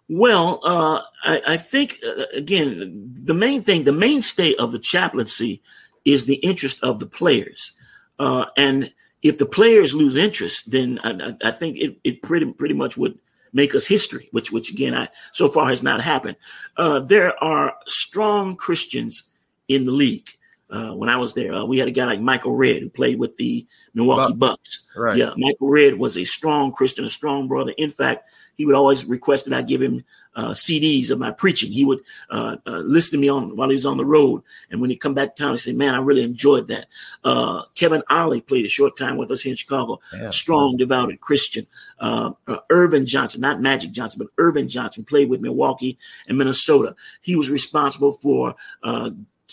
Well, 0.09 0.61
uh, 0.63 1.01
I, 1.23 1.41
I, 1.47 1.57
think 1.57 1.99
uh, 2.05 2.23
again, 2.33 3.11
the 3.13 3.33
main 3.33 3.61
thing, 3.61 3.83
the 3.83 3.91
mainstay 3.91 4.55
of 4.55 4.71
the 4.71 4.79
chaplaincy 4.79 5.61
is 6.05 6.25
the 6.25 6.35
interest 6.35 6.81
of 6.81 6.99
the 6.99 7.05
players, 7.05 7.73
uh, 8.17 8.45
and 8.55 8.93
if 9.21 9.37
the 9.37 9.45
players 9.45 9.93
lose 9.93 10.15
interest, 10.15 10.71
then 10.71 10.99
I, 11.03 11.33
I 11.43 11.51
think 11.51 11.77
it, 11.77 11.97
it, 12.03 12.21
pretty 12.21 12.51
pretty 12.53 12.73
much 12.73 12.97
would 12.97 13.19
make 13.57 13.73
us 13.73 13.87
history, 13.87 14.29
which 14.31 14.51
which 14.51 14.71
again, 14.71 14.93
I 14.93 15.09
so 15.33 15.49
far 15.49 15.67
has 15.67 15.81
not 15.81 15.99
happened. 15.99 16.37
Uh, 16.77 16.99
there 16.99 17.33
are 17.43 17.75
strong 17.87 18.55
Christians 18.55 19.31
in 19.67 19.83
the 19.85 19.91
league. 19.91 20.29
Uh, 20.69 20.91
when 20.91 21.09
I 21.09 21.17
was 21.17 21.33
there, 21.33 21.53
uh, 21.53 21.65
we 21.65 21.79
had 21.79 21.87
a 21.87 21.91
guy 21.91 22.05
like 22.05 22.21
Michael 22.21 22.55
Redd 22.55 22.81
who 22.81 22.89
played 22.89 23.19
with 23.19 23.35
the 23.37 23.65
Milwaukee 23.93 24.33
Bucks. 24.33 24.76
Right. 24.97 25.17
Yeah, 25.17 25.31
Michael 25.37 25.69
Redd 25.69 25.99
was 25.99 26.17
a 26.17 26.23
strong 26.23 26.71
Christian, 26.71 27.05
a 27.05 27.09
strong 27.09 27.47
brother. 27.47 27.73
In 27.77 27.91
fact, 27.91 28.27
he 28.57 28.65
would 28.65 28.75
always 28.75 29.05
request 29.05 29.45
that 29.45 29.55
I 29.55 29.61
give 29.61 29.81
him 29.81 30.03
uh, 30.35 30.49
CDs 30.49 31.11
of 31.11 31.19
my 31.19 31.31
preaching. 31.31 31.71
He 31.71 31.85
would 31.85 31.99
uh, 32.29 32.57
uh, 32.65 32.79
listen 32.79 33.17
to 33.17 33.21
me 33.21 33.29
on 33.29 33.55
while 33.55 33.69
he 33.69 33.75
was 33.75 33.85
on 33.85 33.97
the 33.97 34.05
road, 34.05 34.41
and 34.69 34.81
when 34.81 34.89
he 34.89 34.95
come 34.95 35.13
back 35.13 35.35
to 35.35 35.43
town, 35.43 35.51
he 35.51 35.57
said, 35.57 35.75
"Man, 35.75 35.93
I 35.93 35.99
really 35.99 36.23
enjoyed 36.23 36.67
that." 36.67 36.87
Uh, 37.23 37.63
Kevin 37.75 38.03
Ollie 38.09 38.41
played 38.41 38.65
a 38.65 38.69
short 38.69 38.97
time 38.97 39.17
with 39.17 39.31
us 39.31 39.41
here 39.41 39.51
in 39.51 39.57
Chicago. 39.57 39.99
Yeah. 40.13 40.31
Strong, 40.31 40.77
devoted 40.77 41.21
Christian. 41.21 41.67
Uh, 41.99 42.31
uh, 42.47 42.57
Ervin 42.71 43.05
Johnson, 43.05 43.41
not 43.41 43.61
Magic 43.61 43.91
Johnson, 43.91 44.19
but 44.19 44.43
Ervin 44.43 44.69
Johnson 44.69 45.05
played 45.05 45.29
with 45.29 45.41
Milwaukee 45.41 45.97
and 46.27 46.37
Minnesota. 46.37 46.95
He 47.21 47.35
was 47.35 47.49
responsible 47.49 48.13
for 48.13 48.55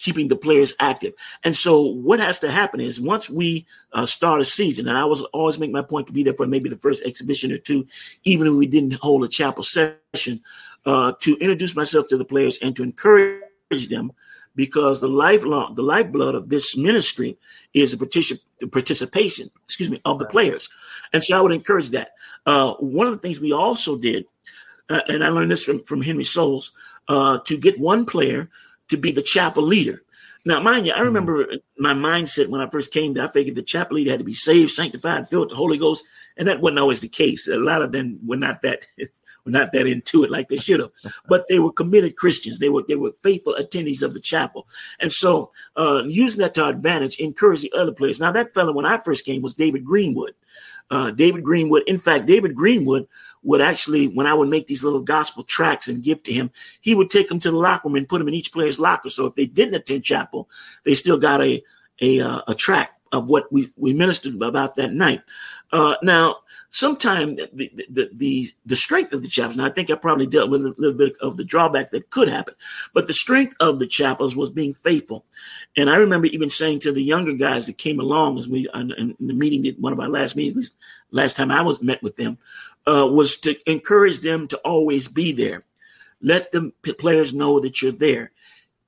keeping 0.05 0.29
the 0.29 0.37
players 0.37 0.75
active. 0.81 1.15
And 1.45 1.57
so 1.57 1.81
what 1.81 2.21
has 2.21 2.39
to 2.41 2.51
happen 2.51 2.79
is 2.79 3.01
once 3.01 3.31
we 3.31 3.67
uh, 3.95 4.05
start 4.05 4.43
a 4.43 4.45
season, 4.45 4.87
and 4.87 4.99
I 4.99 5.07
was 5.07 5.23
always 5.33 5.59
make 5.59 5.71
my 5.71 5.81
point 5.81 6.07
to 6.09 6.13
be 6.13 6.23
there 6.23 6.35
for 6.35 6.47
maybe 6.47 6.69
the 6.69 6.77
first 6.77 7.05
exhibition 7.07 7.51
or 7.51 7.57
two, 7.57 7.87
even 8.25 8.47
if 8.47 8.53
we 8.53 8.67
didn't 8.67 8.95
hold 8.97 9.25
a 9.25 9.29
chapel 9.29 9.65
session, 9.65 10.43
uh, 10.85 11.13
to 11.21 11.39
introduce 11.39 11.75
myself 11.75 12.07
to 12.09 12.19
the 12.19 12.25
players 12.25 12.59
and 12.61 12.77
to 12.77 12.83
encourage 12.83 13.89
them 13.89 14.13
because 14.55 15.01
the 15.01 15.09
lifelong, 15.09 15.75
the 15.75 15.83
lifeblood 15.83 16.35
of 16.35 16.51
this 16.51 16.77
ministry 16.77 17.39
is 17.73 17.97
the, 17.97 18.07
particip- 18.07 18.43
the 18.61 18.69
participation, 18.69 19.51
excuse 19.65 19.89
me, 19.89 20.03
of 20.05 20.19
the 20.19 20.27
players. 20.27 20.69
And 21.15 21.25
so 21.25 21.39
I 21.39 21.41
would 21.41 21.53
encourage 21.53 21.89
that. 21.91 22.11
Uh, 22.45 22.75
one 22.75 23.07
of 23.07 23.15
the 23.15 23.19
things 23.21 23.41
we 23.41 23.53
also 23.53 23.97
did, 23.97 24.27
uh, 24.91 25.01
and 25.09 25.25
I 25.25 25.29
learned 25.29 25.51
this 25.51 25.65
from, 25.65 25.83
from 25.85 26.03
Henry 26.03 26.25
Soles, 26.25 26.73
uh, 27.09 27.39
to 27.47 27.57
get 27.57 27.81
one 27.81 28.05
player 28.05 28.51
to 28.95 29.01
be 29.01 29.13
the 29.13 29.23
chapel 29.23 29.63
leader. 29.63 30.03
Now, 30.45 30.61
mind 30.61 30.87
you, 30.87 30.93
I 30.93 30.97
mm-hmm. 30.97 31.05
remember 31.07 31.47
my 31.79 31.95
mindset 31.95 32.49
when 32.49 32.61
I 32.61 32.69
first 32.69 32.93
came 32.93 33.15
there. 33.15 33.25
I 33.25 33.29
figured 33.29 33.57
the 33.57 33.63
chapel 33.63 33.97
leader 33.97 34.11
had 34.11 34.21
to 34.21 34.25
be 34.25 34.35
saved, 34.35 34.73
sanctified, 34.73 35.29
filled 35.29 35.45
with 35.45 35.51
the 35.51 35.57
Holy 35.57 35.79
Ghost, 35.79 36.05
and 36.37 36.49
that 36.49 36.61
wasn't 36.61 36.81
always 36.81 37.01
the 37.01 37.09
case. 37.09 37.49
A 37.49 37.57
lot 37.57 37.83
of 37.83 37.93
them 37.93 38.21
were 38.25 38.37
not 38.37 38.63
that 38.63 38.87
were 39.45 39.53
not 39.53 39.73
that 39.73 39.87
into 39.87 40.25
it 40.25 40.31
like 40.31 40.49
they 40.49 40.57
should 40.57 40.81
have, 40.81 40.91
but 41.29 41.45
they 41.49 41.59
were 41.59 41.73
committed 41.73 42.17
Christians. 42.17 42.59
They 42.59 42.69
were 42.69 42.85
they 42.87 42.97
were 42.97 43.13
faithful 43.23 43.57
attendees 43.59 44.03
of 44.03 44.13
the 44.13 44.21
chapel, 44.21 44.69
and 45.01 45.11
so 45.11 45.51
uh, 45.77 46.03
using 46.07 46.41
that 46.41 46.55
to 46.55 46.65
our 46.65 46.71
advantage, 46.71 47.19
encourage 47.19 47.63
the 47.63 47.73
other 47.73 47.93
players. 47.93 48.21
Now, 48.21 48.33
that 48.33 48.53
fellow 48.53 48.73
when 48.73 48.87
I 48.87 48.99
first 48.99 49.25
came 49.25 49.43
was 49.43 49.55
David 49.55 49.85
Greenwood. 49.85 50.35
Uh, 50.91 51.11
David 51.11 51.43
Greenwood. 51.43 51.83
In 51.87 51.97
fact, 51.97 52.27
David 52.27 52.55
Greenwood 52.55 53.09
would 53.45 53.61
actually, 53.61 54.09
when 54.09 54.27
I 54.27 54.35
would 54.35 54.49
make 54.49 54.67
these 54.67 54.83
little 54.83 55.01
gospel 55.01 55.45
tracks 55.45 55.87
and 55.87 56.03
give 56.03 56.23
to 56.25 56.33
him, 56.33 56.51
he 56.81 56.95
would 56.95 57.11
take 57.11 57.29
them 57.29 57.39
to 57.41 57.51
the 57.51 57.57
locker 57.57 57.89
room 57.89 57.97
and 57.97 58.09
put 58.09 58.19
them 58.19 58.29
in 58.29 58.35
each 58.35 58.53
player's 58.53 58.81
locker. 58.81 59.11
So 59.11 59.27
if 59.27 59.35
they 59.35 59.47
didn't 59.47 59.75
attend 59.75 60.05
chapel, 60.05 60.49
they 60.85 60.95
still 60.95 61.19
got 61.19 61.41
a 61.41 61.63
a, 62.01 62.21
uh, 62.21 62.41
a 62.49 62.55
track 62.55 62.93
of 63.13 63.27
what 63.27 63.51
we, 63.53 63.69
we 63.77 63.93
ministered 63.93 64.41
about 64.43 64.77
that 64.77 64.93
night. 64.93 65.23
Uh, 65.73 65.95
now, 66.03 66.37
sometimes 66.71 67.37
the, 67.53 67.71
the, 67.89 68.11
the, 68.13 68.51
the, 68.67 68.77
strength 68.77 69.13
of 69.13 69.23
the 69.23 69.29
chapels, 69.29 69.57
and 69.57 69.67
I 69.67 69.71
think 69.71 69.91
I 69.91 69.95
probably 69.95 70.27
dealt 70.27 70.51
with 70.51 70.67
a 70.67 70.75
little 70.77 70.97
bit 70.97 71.17
of 71.21 71.37
the 71.37 71.45
drawback 71.45 71.91
that 71.91 72.11
could 72.11 72.29
happen, 72.29 72.55
but 72.93 73.07
the 73.07 73.13
strength 73.13 73.55
of 73.61 73.79
the 73.79 73.87
chapels 73.87 74.37
was 74.37 74.51
being 74.51 74.75
faithful. 74.75 75.25
And 75.77 75.89
I 75.89 75.97
remember 75.97 76.27
even 76.27 76.51
saying 76.51 76.81
to 76.81 76.93
the 76.93 77.03
younger 77.03 77.35
guys 77.35 77.67
that 77.67 77.79
came 77.79 78.01
along 78.01 78.39
as 78.39 78.49
we, 78.49 78.69
in, 78.75 78.93
in 78.93 79.17
the 79.21 79.35
meeting, 79.35 79.73
one 79.81 79.93
of 79.93 80.01
our 80.01 80.09
last 80.09 80.37
meetings, 80.37 80.73
last 81.11 81.37
time 81.37 81.51
I 81.51 81.63
was 81.63 81.83
met 81.83 82.03
with 82.03 82.17
them, 82.17 82.39
uh, 82.87 83.09
was 83.11 83.37
to 83.41 83.57
encourage 83.71 84.21
them 84.21 84.49
to 84.49 84.59
always 84.59 85.09
be 85.09 85.33
there. 85.33 85.63
Let 86.21 86.53
the 86.53 86.73
players 86.99 87.35
know 87.35 87.61
that 87.61 87.83
you're 87.83 87.93
there, 87.93 88.31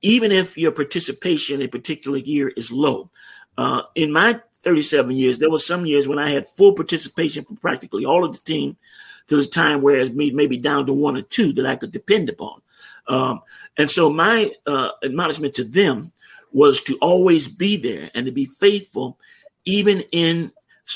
even 0.01 0.31
if 0.31 0.57
your 0.57 0.71
participation 0.71 1.61
in 1.61 1.67
a 1.67 1.69
particular 1.69 2.17
year 2.17 2.49
is 2.49 2.71
low. 2.71 3.09
Uh, 3.57 3.83
in 3.95 4.11
my 4.11 4.39
37 4.59 5.15
years, 5.15 5.39
there 5.39 5.49
was 5.49 5.65
some 5.65 5.85
years 5.85 6.07
when 6.07 6.19
I 6.19 6.31
had 6.31 6.47
full 6.47 6.73
participation 6.73 7.43
from 7.43 7.57
practically 7.57 8.05
all 8.05 8.25
of 8.25 8.33
the 8.33 8.41
team 8.43 8.77
to 9.27 9.37
the 9.37 9.45
time 9.45 9.81
where 9.81 9.97
it's 9.97 10.11
maybe 10.11 10.57
down 10.57 10.85
to 10.85 10.93
one 10.93 11.17
or 11.17 11.21
two 11.21 11.53
that 11.53 11.65
I 11.65 11.75
could 11.75 11.91
depend 11.91 12.29
upon. 12.29 12.61
Um, 13.07 13.41
and 13.77 13.89
so 13.89 14.09
my 14.09 14.51
uh, 14.65 14.91
admonishment 15.03 15.55
to 15.55 15.63
them 15.63 16.11
was 16.51 16.81
to 16.83 16.97
always 16.97 17.47
be 17.47 17.77
there 17.77 18.09
and 18.13 18.25
to 18.25 18.31
be 18.31 18.45
faithful, 18.45 19.17
even 19.65 20.01
in 20.11 20.51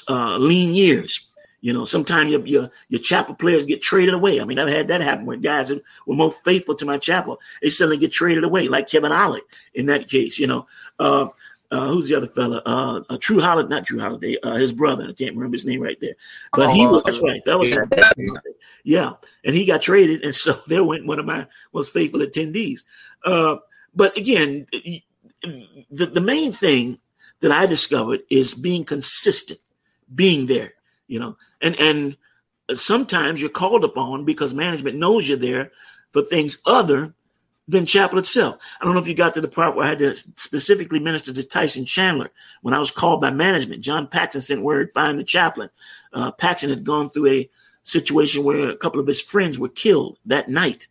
uh, 0.08 0.38
lean 0.38 0.74
years. 0.74 1.31
You 1.62 1.74
know, 1.74 1.86
sometimes 1.86 2.32
your, 2.32 2.46
your, 2.46 2.72
your 2.90 3.02
chapel 3.02 3.36
players 3.36 3.66
get 3.66 3.82
traded 3.82 4.16
away. 4.16 4.42
I 4.42 4.46
mean, 4.46 4.58
I've 4.58 4.68
had 4.68 4.88
that 4.88 5.02
happen 5.02 5.28
where 5.28 5.38
guys 5.38 5.70
that 5.70 5.84
were 6.08 6.16
more 6.16 6.32
faithful 6.32 6.76
to 6.76 6.86
my 6.86 6.98
chapel, 6.98 7.40
they 7.62 7.70
suddenly 7.70 7.98
get 7.98 8.12
traded 8.12 8.44
away, 8.44 8.68
like 8.68 8.90
Kevin 8.90 9.12
Ollie 9.12 9.42
in 9.76 9.86
that 9.86 10.10
case. 10.10 10.40
You 10.40 10.48
know, 10.48 10.68
uh, 10.98 11.28
uh, 11.72 11.88
who's 11.88 12.10
the 12.10 12.16
other 12.16 12.28
fella? 12.28 12.62
Uh, 12.66 13.02
uh, 13.10 13.18
Jrue 13.18 13.42
Holiday, 13.42 13.70
not 13.70 13.86
Jrue 13.86 14.02
Holiday, 14.02 14.38
uh, 14.44 14.56
his 14.56 14.74
brother. 14.74 15.06
I 15.08 15.14
can't 15.14 15.36
remember 15.36 15.56
his 15.56 15.66
name 15.66 15.82
right 15.82 15.98
there, 16.02 16.16
but 16.52 16.68
oh, 16.68 16.74
he 16.74 16.86
was. 16.86 17.06
That's 17.06 17.22
right. 17.22 17.42
That 17.46 17.58
was 17.58 17.70
yeah. 17.70 17.86
yeah, 18.84 19.12
and 19.46 19.56
he 19.56 19.66
got 19.66 19.82
traded, 19.82 20.24
and 20.24 20.36
so 20.36 20.54
there 20.68 20.84
went 20.84 21.08
one 21.08 21.20
of 21.20 21.26
my 21.26 21.48
most 21.74 21.94
faithful 21.94 22.20
attendees. 22.20 22.82
Uh, 23.24 23.58
but 23.96 24.18
again, 24.18 24.68
the 24.74 26.06
the 26.06 26.22
main 26.22 26.52
thing 26.52 27.00
that 27.40 27.52
I 27.52 27.68
discovered 27.68 28.22
is 28.30 28.54
being 28.54 28.84
consistent, 28.84 29.60
being 30.14 30.48
there. 30.48 30.74
You 31.08 31.20
know, 31.20 31.38
and 31.62 31.80
and 31.80 32.18
sometimes 32.74 33.42
you're 33.42 33.50
called 33.50 33.84
upon 33.84 34.26
because 34.26 34.54
management 34.54 34.98
knows 34.98 35.28
you're 35.28 35.38
there 35.38 35.72
for 36.12 36.24
things 36.24 36.62
other 36.66 37.14
than 37.68 37.86
chapel 37.86 38.20
itself. 38.20 38.58
I 38.80 38.86
don't 38.86 38.94
know 38.94 39.02
if 39.02 39.08
you 39.08 39.14
got 39.14 39.34
to 39.36 39.42
the 39.42 39.48
part 39.48 39.76
where 39.76 39.86
I 39.86 39.90
had 39.90 40.00
to 40.00 40.14
specifically 40.16 41.00
minister 41.00 41.32
to 41.34 41.44
Tyson 41.44 41.86
Chandler 41.86 42.30
when 42.62 42.74
I 42.74 42.80
was 42.80 42.92
called 42.92 43.22
by 43.22 43.32
management. 43.32 43.84
John 43.84 44.08
Paxson 44.08 44.42
sent 44.42 44.64
word, 44.64 44.92
find 44.94 45.20
the 45.20 45.24
chaplain. 45.24 45.70
Uh, 46.14 46.32
had 46.40 46.84
gone 46.84 47.10
through 47.10 47.28
a 47.30 47.50
situation 47.84 48.44
where 48.44 48.70
a 48.70 48.76
couple 48.76 49.00
of 49.00 49.08
his 49.08 49.22
friends 49.22 49.58
were 49.58 49.70
killed 49.70 50.18
that 50.26 50.50
night. 50.50 50.88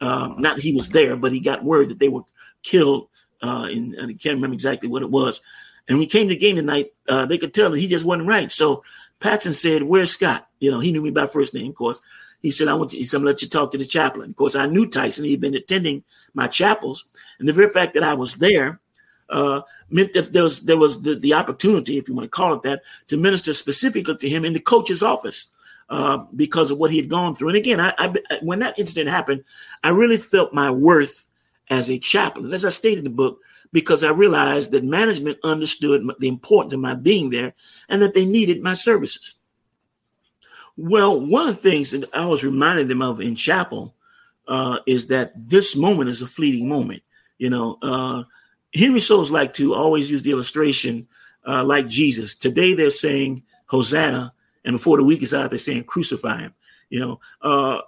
Um, 0.00 0.36
not 0.38 0.60
he 0.60 0.74
was 0.74 0.88
there, 0.90 1.16
but 1.16 1.32
he 1.32 1.40
got 1.40 1.64
word 1.64 1.90
that 1.90 1.98
they 1.98 2.08
were 2.08 2.22
killed 2.62 3.08
Uh, 3.42 3.66
and, 3.70 3.94
and 3.94 4.10
I 4.10 4.14
can't 4.14 4.36
remember 4.36 4.54
exactly 4.54 4.88
what 4.88 5.02
it 5.02 5.10
was. 5.10 5.40
And 5.88 5.98
we 5.98 6.06
came 6.06 6.28
to 6.28 6.34
the 6.34 6.40
game 6.40 6.56
tonight, 6.56 6.92
uh, 7.08 7.26
they 7.26 7.38
could 7.38 7.52
tell 7.52 7.70
that 7.70 7.80
he 7.80 7.88
just 7.88 8.04
wasn't 8.04 8.28
right. 8.28 8.50
So 8.50 8.84
Paxson 9.22 9.54
said, 9.54 9.84
"Where's 9.84 10.10
Scott?" 10.10 10.48
You 10.60 10.70
know, 10.70 10.80
he 10.80 10.92
knew 10.92 11.02
me 11.02 11.10
by 11.10 11.26
first 11.26 11.54
name, 11.54 11.70
of 11.70 11.76
course. 11.76 12.00
He 12.40 12.50
said, 12.50 12.68
"I 12.68 12.74
want 12.74 12.92
you." 12.92 12.98
He 12.98 13.04
said, 13.04 13.22
"Let 13.22 13.40
you 13.40 13.48
talk 13.48 13.70
to 13.70 13.78
the 13.78 13.84
chaplain." 13.84 14.30
Of 14.30 14.36
course, 14.36 14.56
I 14.56 14.66
knew 14.66 14.86
Tyson. 14.86 15.24
He'd 15.24 15.40
been 15.40 15.54
attending 15.54 16.04
my 16.34 16.48
chapels, 16.48 17.04
and 17.38 17.48
the 17.48 17.52
very 17.52 17.70
fact 17.70 17.94
that 17.94 18.02
I 18.02 18.14
was 18.14 18.34
there 18.34 18.80
uh, 19.30 19.62
meant 19.90 20.12
that 20.14 20.32
there 20.32 20.42
was 20.42 20.64
there 20.64 20.76
was 20.76 21.02
the, 21.02 21.14
the 21.14 21.34
opportunity, 21.34 21.98
if 21.98 22.08
you 22.08 22.14
want 22.14 22.24
to 22.24 22.36
call 22.36 22.54
it 22.54 22.62
that, 22.62 22.82
to 23.08 23.16
minister 23.16 23.54
specifically 23.54 24.16
to 24.16 24.28
him 24.28 24.44
in 24.44 24.52
the 24.52 24.60
coach's 24.60 25.02
office 25.02 25.46
uh, 25.88 26.24
because 26.34 26.70
of 26.70 26.78
what 26.78 26.90
he 26.90 26.96
had 26.96 27.08
gone 27.08 27.36
through. 27.36 27.48
And 27.48 27.56
again, 27.56 27.80
I, 27.80 27.94
I, 27.98 28.38
when 28.42 28.58
that 28.58 28.78
incident 28.78 29.08
happened, 29.08 29.44
I 29.84 29.90
really 29.90 30.18
felt 30.18 30.52
my 30.52 30.70
worth 30.70 31.26
as 31.70 31.88
a 31.88 31.98
chaplain, 31.98 32.52
as 32.52 32.64
I 32.64 32.70
stated 32.70 32.98
in 32.98 33.04
the 33.04 33.10
book, 33.10 33.40
because 33.72 34.04
I 34.04 34.10
realized 34.10 34.70
that 34.72 34.84
management 34.84 35.38
understood 35.42 36.02
the 36.18 36.28
importance 36.28 36.74
of 36.74 36.80
my 36.80 36.94
being 36.94 37.30
there 37.30 37.54
and 37.88 38.02
that 38.02 38.14
they 38.14 38.24
needed 38.24 38.62
my 38.62 38.74
services. 38.74 39.34
Well, 40.76 41.20
one 41.20 41.48
of 41.48 41.56
the 41.56 41.70
things 41.70 41.90
that 41.90 42.08
I 42.14 42.26
was 42.26 42.44
reminding 42.44 42.88
them 42.88 43.02
of 43.02 43.20
in 43.20 43.36
chapel 43.36 43.94
uh, 44.48 44.78
is 44.86 45.06
that 45.08 45.32
this 45.36 45.76
moment 45.76 46.10
is 46.10 46.22
a 46.22 46.26
fleeting 46.26 46.68
moment. 46.68 47.02
You 47.38 47.50
know, 47.50 47.78
uh, 47.82 48.24
Henry 48.74 49.00
Soles 49.00 49.30
like 49.30 49.54
to 49.54 49.74
always 49.74 50.10
use 50.10 50.22
the 50.22 50.30
illustration 50.30 51.06
uh, 51.46 51.64
like 51.64 51.88
Jesus. 51.88 52.36
Today 52.36 52.74
they're 52.74 52.90
saying 52.90 53.42
Hosanna, 53.66 54.32
and 54.64 54.76
before 54.76 54.96
the 54.96 55.04
week 55.04 55.22
is 55.22 55.34
out, 55.34 55.50
they're 55.50 55.58
saying 55.58 55.84
crucify 55.84 56.40
him. 56.40 56.54
You 56.88 57.00
know, 57.00 57.20
uh, 57.42 57.80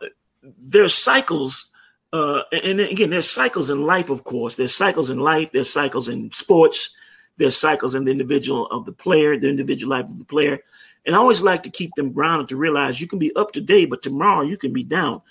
there 0.42 0.82
are 0.82 0.88
cycles, 0.88 1.70
uh, 2.14 2.44
and 2.52 2.78
again, 2.78 3.11
there's 3.11 3.28
cycles 3.28 3.71
in 3.71 3.83
life. 3.83 4.09
Of 4.09 4.23
course, 4.23 4.54
there's 4.54 4.73
cycles 4.73 5.11
in 5.11 5.18
life. 5.18 5.50
There's 5.50 5.68
cycles 5.68 6.09
in 6.09 6.30
sports. 6.30 6.97
There's 7.38 7.56
cycles 7.56 7.97
in 7.97 8.04
the 8.04 8.12
individual 8.12 8.68
of 8.68 8.87
the 8.87 8.92
player, 8.92 9.37
the 9.37 9.49
individual 9.49 9.90
life 9.90 10.04
of 10.04 10.21
the 10.21 10.25
player. 10.25 10.61
And 11.04 11.16
I 11.16 11.18
always 11.18 11.42
like 11.42 11.64
to 11.64 11.71
keep 11.71 11.92
them 11.97 12.12
grounded 12.12 12.50
to 12.50 12.56
realize 12.56 13.00
you 13.00 13.09
can 13.09 13.18
be 13.18 13.35
up 13.35 13.50
today, 13.50 13.85
but 13.85 14.00
tomorrow 14.00 14.42
you 14.42 14.56
can 14.56 14.73
be 14.73 14.85
down. 14.85 15.23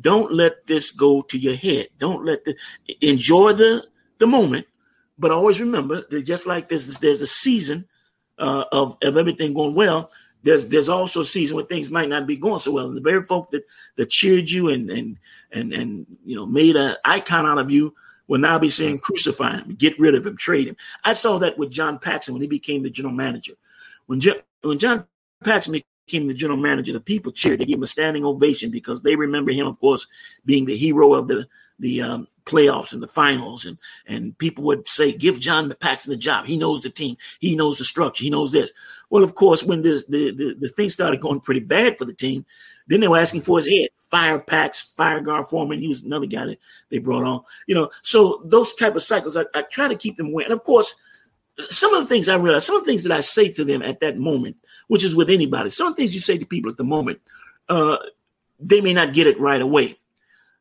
Don't 0.00 0.32
let 0.32 0.66
this 0.66 0.90
go 0.90 1.20
to 1.22 1.38
your 1.38 1.54
head. 1.54 1.90
Don't 2.00 2.24
let 2.24 2.44
the 2.44 2.56
enjoy 3.00 3.52
the 3.52 3.86
the 4.18 4.26
moment, 4.26 4.66
but 5.16 5.30
always 5.30 5.60
remember 5.60 6.04
that 6.10 6.22
just 6.22 6.48
like 6.48 6.68
there's 6.68 6.98
there's 6.98 7.22
a 7.22 7.26
season 7.28 7.86
uh, 8.38 8.64
of 8.72 8.96
of 9.00 9.16
everything 9.16 9.54
going 9.54 9.76
well, 9.76 10.10
there's 10.42 10.66
there's 10.66 10.88
also 10.88 11.20
a 11.20 11.24
season 11.24 11.56
where 11.56 11.64
things 11.64 11.90
might 11.90 12.08
not 12.08 12.26
be 12.26 12.36
going 12.36 12.58
so 12.58 12.72
well. 12.72 12.86
And 12.86 12.96
the 12.96 13.00
very 13.00 13.22
folk 13.22 13.50
that 13.50 13.64
that 13.96 14.10
cheered 14.10 14.50
you 14.50 14.68
and 14.68 14.90
and 14.90 15.18
and 15.52 15.72
and 15.72 16.06
you 16.24 16.36
know 16.36 16.46
made 16.46 16.76
an 16.76 16.96
icon 17.04 17.46
out 17.46 17.58
of 17.58 17.70
you 17.70 17.94
will 18.28 18.38
now 18.38 18.58
be 18.58 18.70
saying 18.70 18.98
crucify 18.98 19.56
him, 19.56 19.74
get 19.74 19.98
rid 19.98 20.14
of 20.14 20.26
him, 20.26 20.36
trade 20.36 20.68
him. 20.68 20.76
I 21.04 21.12
saw 21.12 21.38
that 21.38 21.58
with 21.58 21.70
John 21.70 21.98
Paxson 21.98 22.34
when 22.34 22.42
he 22.42 22.48
became 22.48 22.82
the 22.82 22.90
general 22.90 23.14
manager. 23.14 23.54
When 24.06 24.20
John, 24.20 24.36
when 24.62 24.78
John 24.78 25.06
Paxson 25.44 25.72
became 25.72 26.28
the 26.28 26.34
general 26.34 26.58
manager, 26.58 26.92
the 26.92 27.00
people 27.00 27.32
cheered. 27.32 27.60
They 27.60 27.66
gave 27.66 27.76
him 27.76 27.82
a 27.82 27.88
standing 27.88 28.24
ovation 28.24 28.70
because 28.70 29.02
they 29.02 29.16
remember 29.16 29.52
him, 29.52 29.66
of 29.66 29.78
course, 29.80 30.06
being 30.44 30.64
the 30.64 30.76
hero 30.76 31.14
of 31.14 31.28
the 31.28 31.46
the 31.78 32.00
um, 32.00 32.28
playoffs 32.44 32.92
and 32.92 33.02
the 33.02 33.08
finals, 33.08 33.64
and 33.64 33.78
and 34.06 34.36
people 34.38 34.64
would 34.64 34.88
say, 34.88 35.12
"Give 35.12 35.38
John 35.38 35.72
Paxson 35.80 36.10
the 36.10 36.16
job. 36.16 36.46
He 36.46 36.56
knows 36.56 36.82
the 36.82 36.90
team. 36.90 37.16
He 37.40 37.56
knows 37.56 37.78
the 37.78 37.84
structure. 37.84 38.24
He 38.24 38.30
knows 38.30 38.52
this." 38.52 38.72
Well, 39.12 39.22
of 39.22 39.34
course, 39.34 39.62
when 39.62 39.82
this, 39.82 40.06
the, 40.06 40.30
the 40.30 40.56
the 40.58 40.68
thing 40.70 40.88
started 40.88 41.20
going 41.20 41.40
pretty 41.40 41.60
bad 41.60 41.98
for 41.98 42.06
the 42.06 42.14
team, 42.14 42.46
then 42.86 43.00
they 43.00 43.08
were 43.08 43.18
asking 43.18 43.42
for 43.42 43.58
his 43.58 43.68
head. 43.68 43.90
Fire 43.98 44.38
Pax, 44.38 44.94
fire 44.96 45.20
Gar 45.20 45.44
Forman. 45.44 45.80
He 45.80 45.88
was 45.88 46.02
another 46.02 46.24
guy 46.24 46.46
that 46.46 46.58
they 46.88 46.96
brought 46.96 47.24
on. 47.24 47.42
You 47.66 47.74
know, 47.74 47.90
so 48.00 48.40
those 48.46 48.74
type 48.74 48.96
of 48.96 49.02
cycles, 49.02 49.36
I, 49.36 49.44
I 49.54 49.62
try 49.70 49.88
to 49.88 49.96
keep 49.96 50.16
them 50.16 50.28
away. 50.28 50.44
And 50.44 50.52
of 50.54 50.62
course, 50.62 50.94
some 51.68 51.92
of 51.92 52.02
the 52.02 52.08
things 52.08 52.30
I 52.30 52.36
realize, 52.36 52.64
some 52.64 52.76
of 52.76 52.86
the 52.86 52.90
things 52.90 53.04
that 53.04 53.12
I 53.12 53.20
say 53.20 53.50
to 53.50 53.66
them 53.66 53.82
at 53.82 54.00
that 54.00 54.16
moment, 54.16 54.56
which 54.88 55.04
is 55.04 55.14
with 55.14 55.28
anybody, 55.28 55.68
some 55.68 55.94
things 55.94 56.14
you 56.14 56.22
say 56.22 56.38
to 56.38 56.46
people 56.46 56.70
at 56.70 56.78
the 56.78 56.84
moment, 56.84 57.20
uh, 57.68 57.98
they 58.60 58.80
may 58.80 58.94
not 58.94 59.12
get 59.12 59.26
it 59.26 59.38
right 59.38 59.60
away, 59.60 59.98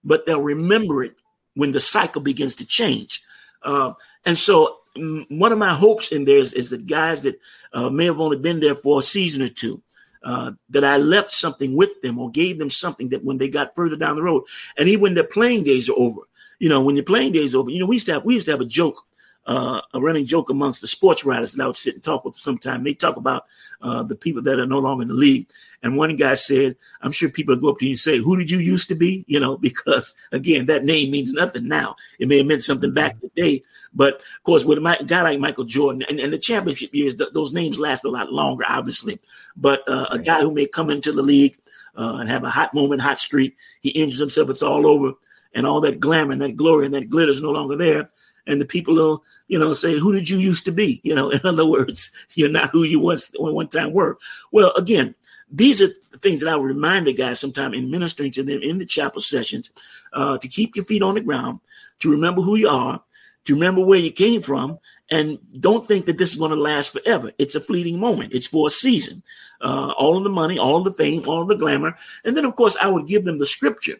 but 0.03 0.25
they'll 0.25 0.41
remember 0.41 1.05
it 1.05 1.15
when 1.53 1.71
the 1.71 1.79
cycle 1.79 2.21
begins 2.21 2.55
to 2.55 2.65
change. 2.65 3.23
Uh, 3.63 3.93
and 4.25 4.37
so, 4.37 4.79
one 4.95 5.51
of 5.51 5.57
my 5.57 5.73
hopes 5.73 6.11
in 6.11 6.25
there 6.25 6.37
is, 6.37 6.53
is 6.53 6.69
that 6.71 6.87
guys 6.87 7.23
that 7.23 7.39
uh, 7.73 7.89
may 7.89 8.05
have 8.05 8.19
only 8.19 8.37
been 8.37 8.59
there 8.59 8.75
for 8.75 8.99
a 8.99 9.03
season 9.03 9.41
or 9.41 9.47
two, 9.47 9.81
uh, 10.23 10.51
that 10.69 10.83
I 10.83 10.97
left 10.97 11.33
something 11.33 11.75
with 11.75 12.01
them 12.01 12.19
or 12.19 12.29
gave 12.29 12.57
them 12.57 12.69
something 12.69 13.09
that 13.09 13.23
when 13.23 13.37
they 13.37 13.49
got 13.49 13.75
further 13.75 13.95
down 13.95 14.15
the 14.15 14.23
road, 14.23 14.43
and 14.77 14.87
even 14.87 15.01
when 15.01 15.13
their 15.15 15.23
playing 15.23 15.63
days 15.63 15.89
are 15.89 15.97
over, 15.97 16.21
you 16.59 16.69
know, 16.69 16.83
when 16.83 16.95
your 16.95 17.05
playing 17.05 17.33
days 17.33 17.55
over, 17.55 17.71
you 17.71 17.79
know, 17.79 17.87
we 17.87 17.95
used 17.95 18.05
to 18.05 18.13
have 18.13 18.25
we 18.25 18.35
used 18.35 18.45
to 18.45 18.51
have 18.51 18.61
a 18.61 18.65
joke 18.65 19.03
uh, 19.47 19.81
a 19.93 19.99
running 19.99 20.25
joke 20.25 20.49
amongst 20.49 20.81
the 20.81 20.87
sports 20.87 21.25
writers 21.25 21.53
that 21.53 21.63
I 21.63 21.67
would 21.67 21.75
sit 21.75 21.95
and 21.95 22.03
talk 22.03 22.25
with 22.25 22.37
sometime. 22.37 22.83
They 22.83 22.93
talk 22.93 23.15
about 23.17 23.45
uh, 23.81 24.03
the 24.03 24.15
people 24.15 24.41
that 24.43 24.59
are 24.59 24.67
no 24.67 24.79
longer 24.79 25.01
in 25.01 25.07
the 25.07 25.15
league. 25.15 25.47
And 25.83 25.97
one 25.97 26.15
guy 26.15 26.35
said, 26.35 26.75
I'm 27.01 27.11
sure 27.11 27.29
people 27.29 27.55
go 27.55 27.71
up 27.71 27.79
to 27.79 27.85
you 27.85 27.91
and 27.91 27.99
say, 27.99 28.19
Who 28.19 28.37
did 28.37 28.51
you 28.51 28.59
used 28.59 28.87
to 28.89 28.95
be? 28.95 29.25
You 29.27 29.39
know, 29.39 29.57
because 29.71 30.13
again, 30.31 30.67
that 30.67 30.83
name 30.83 31.11
means 31.11 31.33
nothing 31.33 31.67
now. 31.67 31.95
It 32.19 32.27
may 32.27 32.37
have 32.37 32.47
meant 32.47 32.61
something 32.61 32.93
back 32.93 33.13
in 33.13 33.31
the 33.33 33.41
day. 33.41 33.63
But 33.93 34.15
of 34.15 34.43
course, 34.43 34.63
with 34.63 34.77
a 34.77 35.03
guy 35.05 35.23
like 35.23 35.39
Michael 35.39 35.65
Jordan 35.65 36.03
and, 36.07 36.19
and 36.19 36.31
the 36.31 36.37
championship 36.37 36.93
years, 36.93 37.15
th- 37.15 37.33
those 37.33 37.53
names 37.53 37.79
last 37.79 38.05
a 38.05 38.09
lot 38.09 38.31
longer, 38.31 38.63
obviously. 38.67 39.19
But 39.55 39.87
uh, 39.87 40.07
a 40.11 40.19
guy 40.19 40.41
who 40.41 40.53
may 40.53 40.67
come 40.67 40.89
into 40.89 41.11
the 41.11 41.23
league 41.23 41.57
uh, 41.97 42.17
and 42.17 42.29
have 42.29 42.43
a 42.43 42.49
hot 42.49 42.73
moment, 42.73 43.01
hot 43.01 43.19
streak, 43.19 43.57
he 43.81 43.89
injures 43.89 44.19
himself, 44.19 44.49
it's 44.49 44.63
all 44.63 44.85
over. 44.85 45.13
And 45.53 45.65
all 45.65 45.81
that 45.81 45.99
glamour 45.99 46.31
and 46.31 46.41
that 46.41 46.55
glory 46.55 46.85
and 46.85 46.93
that 46.93 47.09
glitter 47.09 47.31
is 47.31 47.41
no 47.41 47.51
longer 47.51 47.75
there 47.75 48.09
and 48.47 48.59
the 48.59 48.65
people 48.65 48.95
will, 48.95 49.23
you 49.47 49.59
know, 49.59 49.73
say, 49.73 49.97
"Who 49.97 50.13
did 50.13 50.29
you 50.29 50.37
used 50.37 50.65
to 50.65 50.71
be?" 50.71 51.01
You 51.11 51.15
know, 51.15 51.29
in 51.29 51.41
other 51.43 51.65
words, 51.65 52.11
you're 52.33 52.49
not 52.49 52.69
who 52.69 52.83
you 52.83 52.99
once 52.99 53.31
one 53.37 53.67
time 53.67 53.93
were. 53.93 54.17
Well, 54.51 54.71
again, 54.75 55.15
these 55.51 55.81
are 55.81 55.89
things 56.19 56.39
that 56.39 56.49
I 56.49 56.55
would 56.55 56.65
remind 56.65 57.07
the 57.07 57.13
guys 57.13 57.39
sometime 57.39 57.73
in 57.73 57.91
ministering 57.91 58.31
to 58.31 58.43
them 58.43 58.61
in 58.61 58.77
the 58.77 58.85
chapel 58.85 59.21
sessions 59.21 59.71
uh, 60.13 60.37
to 60.37 60.47
keep 60.47 60.75
your 60.75 60.85
feet 60.85 61.03
on 61.03 61.15
the 61.15 61.21
ground, 61.21 61.59
to 61.99 62.09
remember 62.09 62.41
who 62.41 62.55
you 62.55 62.69
are, 62.69 63.01
to 63.45 63.53
remember 63.53 63.85
where 63.85 63.99
you 63.99 64.11
came 64.11 64.41
from, 64.41 64.79
and 65.09 65.37
don't 65.59 65.85
think 65.85 66.05
that 66.05 66.17
this 66.17 66.31
is 66.31 66.37
going 66.37 66.51
to 66.51 66.57
last 66.57 66.93
forever. 66.93 67.31
It's 67.37 67.55
a 67.55 67.59
fleeting 67.59 67.99
moment. 67.99 68.33
It's 68.33 68.47
for 68.47 68.67
a 68.67 68.71
season. 68.71 69.23
Uh, 69.59 69.93
all 69.97 70.17
of 70.17 70.23
the 70.23 70.29
money, 70.29 70.57
all 70.57 70.77
of 70.77 70.85
the 70.85 70.93
fame, 70.93 71.23
all 71.27 71.41
of 71.41 71.47
the 71.47 71.55
glamour, 71.55 71.95
and 72.23 72.35
then 72.35 72.45
of 72.45 72.55
course 72.55 72.75
I 72.81 72.87
would 72.87 73.05
give 73.05 73.25
them 73.25 73.37
the 73.37 73.45
scripture 73.45 73.97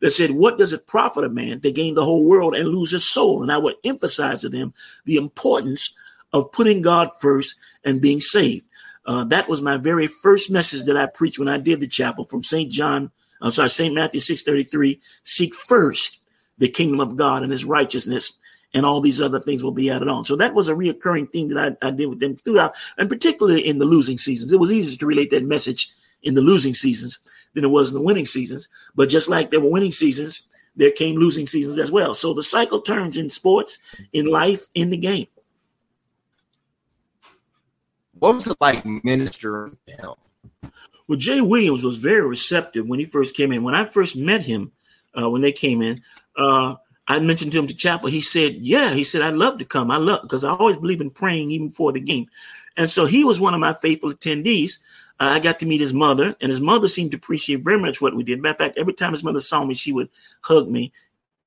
that 0.00 0.12
said, 0.12 0.30
What 0.30 0.58
does 0.58 0.72
it 0.72 0.86
profit 0.86 1.24
a 1.24 1.28
man 1.28 1.60
to 1.60 1.72
gain 1.72 1.94
the 1.94 2.04
whole 2.04 2.24
world 2.24 2.54
and 2.54 2.68
lose 2.68 2.92
his 2.92 3.10
soul? 3.10 3.42
And 3.42 3.52
I 3.52 3.58
would 3.58 3.76
emphasize 3.84 4.42
to 4.42 4.48
them 4.48 4.74
the 5.04 5.16
importance 5.16 5.94
of 6.32 6.52
putting 6.52 6.82
God 6.82 7.10
first 7.20 7.54
and 7.84 8.00
being 8.00 8.20
saved. 8.20 8.66
Uh, 9.06 9.24
that 9.24 9.48
was 9.48 9.60
my 9.60 9.76
very 9.76 10.06
first 10.06 10.50
message 10.50 10.84
that 10.84 10.96
I 10.96 11.06
preached 11.06 11.38
when 11.38 11.48
I 11.48 11.58
did 11.58 11.80
the 11.80 11.86
chapel 11.86 12.24
from 12.24 12.42
St. 12.42 12.70
John, 12.70 13.10
I'm 13.44 13.50
sorry, 13.50 13.68
St. 13.68 13.94
Matthew 13.94 14.20
6:33. 14.20 15.00
Seek 15.22 15.54
first 15.54 16.20
the 16.56 16.68
kingdom 16.68 17.00
of 17.00 17.16
God 17.16 17.42
and 17.42 17.52
his 17.52 17.64
righteousness, 17.64 18.32
and 18.72 18.86
all 18.86 19.02
these 19.02 19.20
other 19.20 19.38
things 19.38 19.62
will 19.62 19.72
be 19.72 19.90
added 19.90 20.08
on. 20.08 20.24
So 20.24 20.34
that 20.36 20.54
was 20.54 20.68
a 20.68 20.74
reoccurring 20.74 21.30
thing 21.30 21.48
that 21.48 21.76
I, 21.82 21.86
I 21.86 21.90
did 21.90 22.06
with 22.06 22.20
them 22.20 22.36
throughout, 22.36 22.74
and 22.96 23.08
particularly 23.08 23.66
in 23.66 23.78
the 23.78 23.84
losing 23.84 24.16
seasons. 24.16 24.50
It 24.50 24.60
was 24.60 24.72
easy 24.72 24.96
to 24.96 25.06
relate 25.06 25.30
that 25.30 25.44
message 25.44 25.90
in 26.22 26.34
the 26.34 26.40
losing 26.40 26.72
seasons 26.72 27.18
than 27.54 27.64
it 27.64 27.70
was 27.70 27.90
in 27.90 27.98
the 27.98 28.04
winning 28.04 28.26
seasons. 28.26 28.68
But 28.94 29.08
just 29.08 29.28
like 29.28 29.50
there 29.50 29.60
were 29.60 29.70
winning 29.70 29.92
seasons, 29.92 30.46
there 30.76 30.90
came 30.90 31.16
losing 31.16 31.46
seasons 31.46 31.78
as 31.78 31.90
well. 31.90 32.14
So 32.14 32.34
the 32.34 32.42
cycle 32.42 32.80
turns 32.80 33.16
in 33.16 33.30
sports, 33.30 33.78
in 34.12 34.26
life, 34.26 34.66
in 34.74 34.90
the 34.90 34.96
game. 34.96 35.28
What 38.18 38.34
was 38.34 38.46
it 38.46 38.56
like 38.60 38.84
ministering 39.04 39.76
to 39.86 39.92
him? 39.92 40.72
Well, 41.06 41.18
Jay 41.18 41.40
Williams 41.40 41.84
was 41.84 41.98
very 41.98 42.26
receptive 42.26 42.86
when 42.86 42.98
he 42.98 43.04
first 43.04 43.36
came 43.36 43.52
in. 43.52 43.62
When 43.62 43.74
I 43.74 43.84
first 43.84 44.16
met 44.16 44.44
him, 44.44 44.72
uh, 45.18 45.28
when 45.28 45.42
they 45.42 45.52
came 45.52 45.82
in, 45.82 46.00
uh, 46.36 46.76
I 47.06 47.18
mentioned 47.20 47.52
to 47.52 47.58
him 47.58 47.66
to 47.66 47.74
chapel. 47.74 48.08
He 48.08 48.22
said, 48.22 48.56
"Yeah." 48.56 48.94
He 48.94 49.04
said, 49.04 49.20
"I'd 49.20 49.34
love 49.34 49.58
to 49.58 49.64
come. 49.64 49.90
I 49.90 49.98
love 49.98 50.22
because 50.22 50.44
I 50.44 50.52
always 50.52 50.76
believe 50.76 51.02
in 51.02 51.10
praying 51.10 51.50
even 51.50 51.68
before 51.68 51.92
the 51.92 52.00
game." 52.00 52.26
And 52.76 52.88
so 52.88 53.04
he 53.04 53.24
was 53.24 53.38
one 53.38 53.54
of 53.54 53.60
my 53.60 53.74
faithful 53.74 54.10
attendees. 54.10 54.78
I 55.20 55.38
got 55.40 55.60
to 55.60 55.66
meet 55.66 55.80
his 55.80 55.92
mother, 55.92 56.34
and 56.40 56.48
his 56.48 56.60
mother 56.60 56.88
seemed 56.88 57.12
to 57.12 57.16
appreciate 57.16 57.62
very 57.62 57.78
much 57.78 58.00
what 58.00 58.16
we 58.16 58.24
did. 58.24 58.42
Matter 58.42 58.52
of 58.52 58.58
fact, 58.58 58.78
every 58.78 58.92
time 58.92 59.12
his 59.12 59.22
mother 59.22 59.40
saw 59.40 59.64
me, 59.64 59.74
she 59.74 59.92
would 59.92 60.08
hug 60.40 60.68
me. 60.68 60.92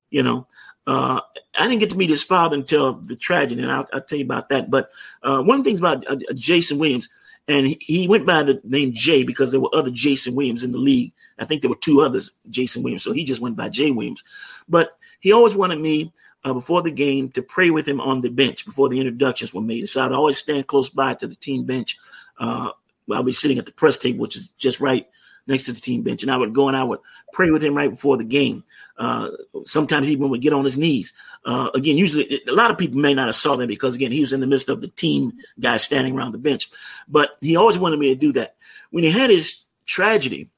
You 0.09 0.24
know, 0.24 0.47
uh, 0.88 1.19
I 1.57 1.67
didn't 1.67 1.79
get 1.79 1.89
to 1.89 1.97
meet 1.97 2.09
his 2.09 2.24
father 2.24 2.55
until 2.55 2.93
the 2.93 3.15
tragedy, 3.15 3.62
and 3.62 3.71
I'll, 3.71 3.88
I'll 3.91 4.01
tell 4.01 4.17
you 4.17 4.25
about 4.25 4.50
that. 4.50 4.71
But 4.71 4.89
uh, 5.21 5.43
one 5.43 5.59
of 5.59 5.65
the 5.65 5.69
things 5.69 5.79
about 5.79 6.09
uh, 6.09 6.15
Jason 6.33 6.79
Williams, 6.79 7.09
and 7.50 7.67
he, 7.67 7.77
he, 7.81 8.07
went 8.07 8.25
by 8.25 8.43
the 8.43 8.62
name 8.63 8.93
Jay 8.93 9.24
because 9.24 9.51
there 9.51 9.59
were 9.59 9.74
other 9.74 9.91
Jason 9.91 10.33
Williams 10.33 10.63
in 10.63 10.71
the 10.71 10.77
league. 10.77 11.12
I 11.39 11.45
think 11.45 11.62
there 11.62 11.69
were 11.69 11.77
two 11.77 12.01
others, 12.01 12.31
Jason 12.50 12.83
Williams, 12.83 13.03
so 13.03 13.12
he 13.12 13.25
just 13.25 13.41
went 13.41 13.57
by 13.57 13.67
Jay 13.67 13.91
Williams. 13.91 14.24
But 14.69 14.97
he 15.19 15.33
always 15.33 15.55
wanted 15.55 15.79
me 15.79 16.13
uh, 16.45 16.53
before 16.53 16.81
the 16.81 16.91
game 16.91 17.29
to 17.31 17.41
pray 17.41 17.69
with 17.69 17.88
him 17.88 18.00
on 18.00 18.21
the 18.21 18.29
bench 18.29 18.65
before 18.65 18.88
the 18.88 19.00
introductions 19.00 19.53
were 19.53 19.62
made. 19.62 19.89
So 19.89 20.05
I'd 20.05 20.13
always 20.13 20.38
stand 20.38 20.67
close 20.67 20.89
by 20.89 21.15
to 21.15 21.27
the 21.27 21.36
team 21.36 21.65
bench 21.65 22.00
uh, 22.39 22.69
I'll 23.11 23.23
be 23.23 23.31
sitting 23.31 23.57
at 23.57 23.65
the 23.65 23.71
press 23.71 23.97
table, 23.97 24.19
which 24.19 24.35
is 24.35 24.47
just 24.57 24.79
right 24.79 25.07
next 25.47 25.65
to 25.65 25.71
the 25.71 25.79
team 25.79 26.03
bench, 26.03 26.23
and 26.23 26.31
I 26.31 26.37
would 26.37 26.53
go 26.53 26.67
and 26.67 26.75
I 26.75 26.83
would 26.83 26.99
pray 27.33 27.51
with 27.51 27.63
him 27.63 27.73
right 27.73 27.89
before 27.89 28.17
the 28.17 28.23
game. 28.23 28.63
Uh, 28.97 29.29
sometimes 29.63 30.09
even 30.09 30.29
would 30.29 30.41
get 30.41 30.53
on 30.53 30.65
his 30.65 30.77
knees. 30.77 31.13
Uh, 31.45 31.69
again, 31.73 31.97
usually 31.97 32.41
a 32.47 32.51
lot 32.51 32.71
of 32.71 32.77
people 32.77 32.99
may 32.99 33.13
not 33.13 33.27
have 33.27 33.35
saw 33.35 33.55
that 33.55 33.67
because 33.67 33.95
again 33.95 34.11
he 34.11 34.19
was 34.19 34.33
in 34.33 34.41
the 34.41 34.47
midst 34.47 34.69
of 34.69 34.81
the 34.81 34.87
team 34.89 35.31
guys 35.59 35.83
standing 35.83 36.17
around 36.17 36.33
the 36.33 36.37
bench, 36.37 36.67
but 37.07 37.37
he 37.41 37.55
always 37.55 37.77
wanted 37.77 37.99
me 37.99 38.09
to 38.09 38.15
do 38.15 38.33
that. 38.33 38.55
When 38.91 39.03
he 39.03 39.11
had 39.11 39.29
his 39.29 39.65
tragedy, 39.85 40.49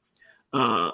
uh, 0.52 0.90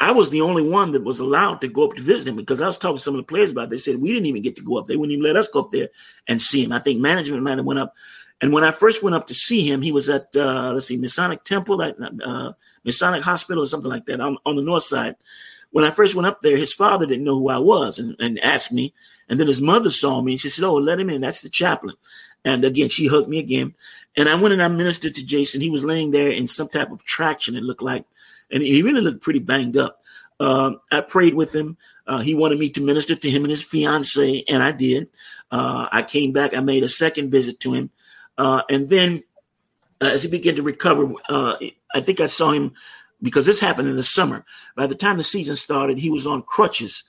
I 0.00 0.12
was 0.12 0.30
the 0.30 0.42
only 0.42 0.68
one 0.68 0.92
that 0.92 1.02
was 1.02 1.18
allowed 1.18 1.60
to 1.62 1.68
go 1.68 1.86
up 1.86 1.94
to 1.94 2.02
visit 2.02 2.28
him 2.28 2.36
because 2.36 2.62
I 2.62 2.66
was 2.66 2.78
talking 2.78 2.98
to 2.98 3.02
some 3.02 3.14
of 3.14 3.18
the 3.18 3.24
players 3.24 3.50
about. 3.50 3.64
It. 3.64 3.70
They 3.70 3.76
said 3.78 4.00
we 4.00 4.12
didn't 4.12 4.26
even 4.26 4.42
get 4.42 4.54
to 4.56 4.62
go 4.62 4.78
up. 4.78 4.86
They 4.86 4.96
wouldn't 4.96 5.12
even 5.12 5.24
let 5.24 5.36
us 5.36 5.48
go 5.48 5.60
up 5.60 5.72
there 5.72 5.88
and 6.28 6.40
see 6.40 6.62
him. 6.62 6.72
I 6.72 6.78
think 6.78 7.00
management 7.00 7.42
might 7.42 7.58
have 7.58 7.66
went 7.66 7.80
up. 7.80 7.94
And 8.40 8.52
when 8.52 8.64
I 8.64 8.70
first 8.70 9.02
went 9.02 9.16
up 9.16 9.26
to 9.28 9.34
see 9.34 9.68
him, 9.68 9.82
he 9.82 9.92
was 9.92 10.08
at 10.08 10.28
uh, 10.36 10.72
let's 10.72 10.86
see, 10.86 10.96
Masonic 10.96 11.44
Temple, 11.44 11.80
uh, 11.82 12.52
Masonic 12.84 13.22
Hospital, 13.22 13.62
or 13.64 13.66
something 13.66 13.90
like 13.90 14.06
that 14.06 14.20
on, 14.20 14.38
on 14.46 14.56
the 14.56 14.62
north 14.62 14.84
side. 14.84 15.16
When 15.70 15.84
I 15.84 15.90
first 15.90 16.14
went 16.14 16.26
up 16.26 16.40
there, 16.40 16.56
his 16.56 16.72
father 16.72 17.04
didn't 17.04 17.24
know 17.24 17.38
who 17.38 17.48
I 17.48 17.58
was 17.58 17.98
and, 17.98 18.16
and 18.20 18.38
asked 18.40 18.72
me. 18.72 18.94
And 19.28 19.38
then 19.38 19.46
his 19.46 19.60
mother 19.60 19.90
saw 19.90 20.22
me 20.22 20.32
and 20.32 20.40
she 20.40 20.48
said, 20.48 20.64
"Oh, 20.64 20.76
let 20.76 21.00
him 21.00 21.10
in. 21.10 21.20
That's 21.20 21.42
the 21.42 21.50
chaplain." 21.50 21.96
And 22.44 22.64
again, 22.64 22.88
she 22.88 23.08
hugged 23.08 23.28
me 23.28 23.38
again. 23.38 23.74
And 24.16 24.28
I 24.28 24.34
went 24.36 24.52
and 24.52 24.62
I 24.62 24.68
ministered 24.68 25.14
to 25.16 25.26
Jason. 25.26 25.60
He 25.60 25.70
was 25.70 25.84
laying 25.84 26.10
there 26.12 26.30
in 26.30 26.46
some 26.46 26.68
type 26.68 26.90
of 26.90 27.04
traction. 27.04 27.56
It 27.56 27.62
looked 27.62 27.82
like, 27.82 28.04
and 28.50 28.62
he 28.62 28.82
really 28.82 29.00
looked 29.00 29.22
pretty 29.22 29.40
banged 29.40 29.76
up. 29.76 30.00
Uh, 30.40 30.74
I 30.90 31.00
prayed 31.02 31.34
with 31.34 31.54
him. 31.54 31.76
Uh, 32.06 32.18
he 32.18 32.34
wanted 32.34 32.58
me 32.58 32.70
to 32.70 32.80
minister 32.80 33.14
to 33.14 33.30
him 33.30 33.44
and 33.44 33.50
his 33.50 33.62
fiance, 33.62 34.44
and 34.48 34.62
I 34.62 34.72
did. 34.72 35.08
Uh, 35.50 35.88
I 35.92 36.02
came 36.02 36.32
back. 36.32 36.54
I 36.54 36.60
made 36.60 36.82
a 36.82 36.88
second 36.88 37.30
visit 37.30 37.60
to 37.60 37.74
him, 37.74 37.90
uh, 38.38 38.62
and 38.70 38.88
then 38.88 39.22
uh, 40.00 40.06
as 40.06 40.22
he 40.22 40.30
began 40.30 40.56
to 40.56 40.62
recover, 40.62 41.12
uh, 41.28 41.56
I 41.94 42.00
think 42.00 42.20
I 42.20 42.26
saw 42.26 42.52
him 42.52 42.72
because 43.20 43.46
this 43.46 43.60
happened 43.60 43.88
in 43.88 43.96
the 43.96 44.02
summer. 44.02 44.44
By 44.76 44.86
the 44.86 44.94
time 44.94 45.16
the 45.16 45.24
season 45.24 45.56
started, 45.56 45.98
he 45.98 46.10
was 46.10 46.26
on 46.26 46.42
crutches, 46.42 47.04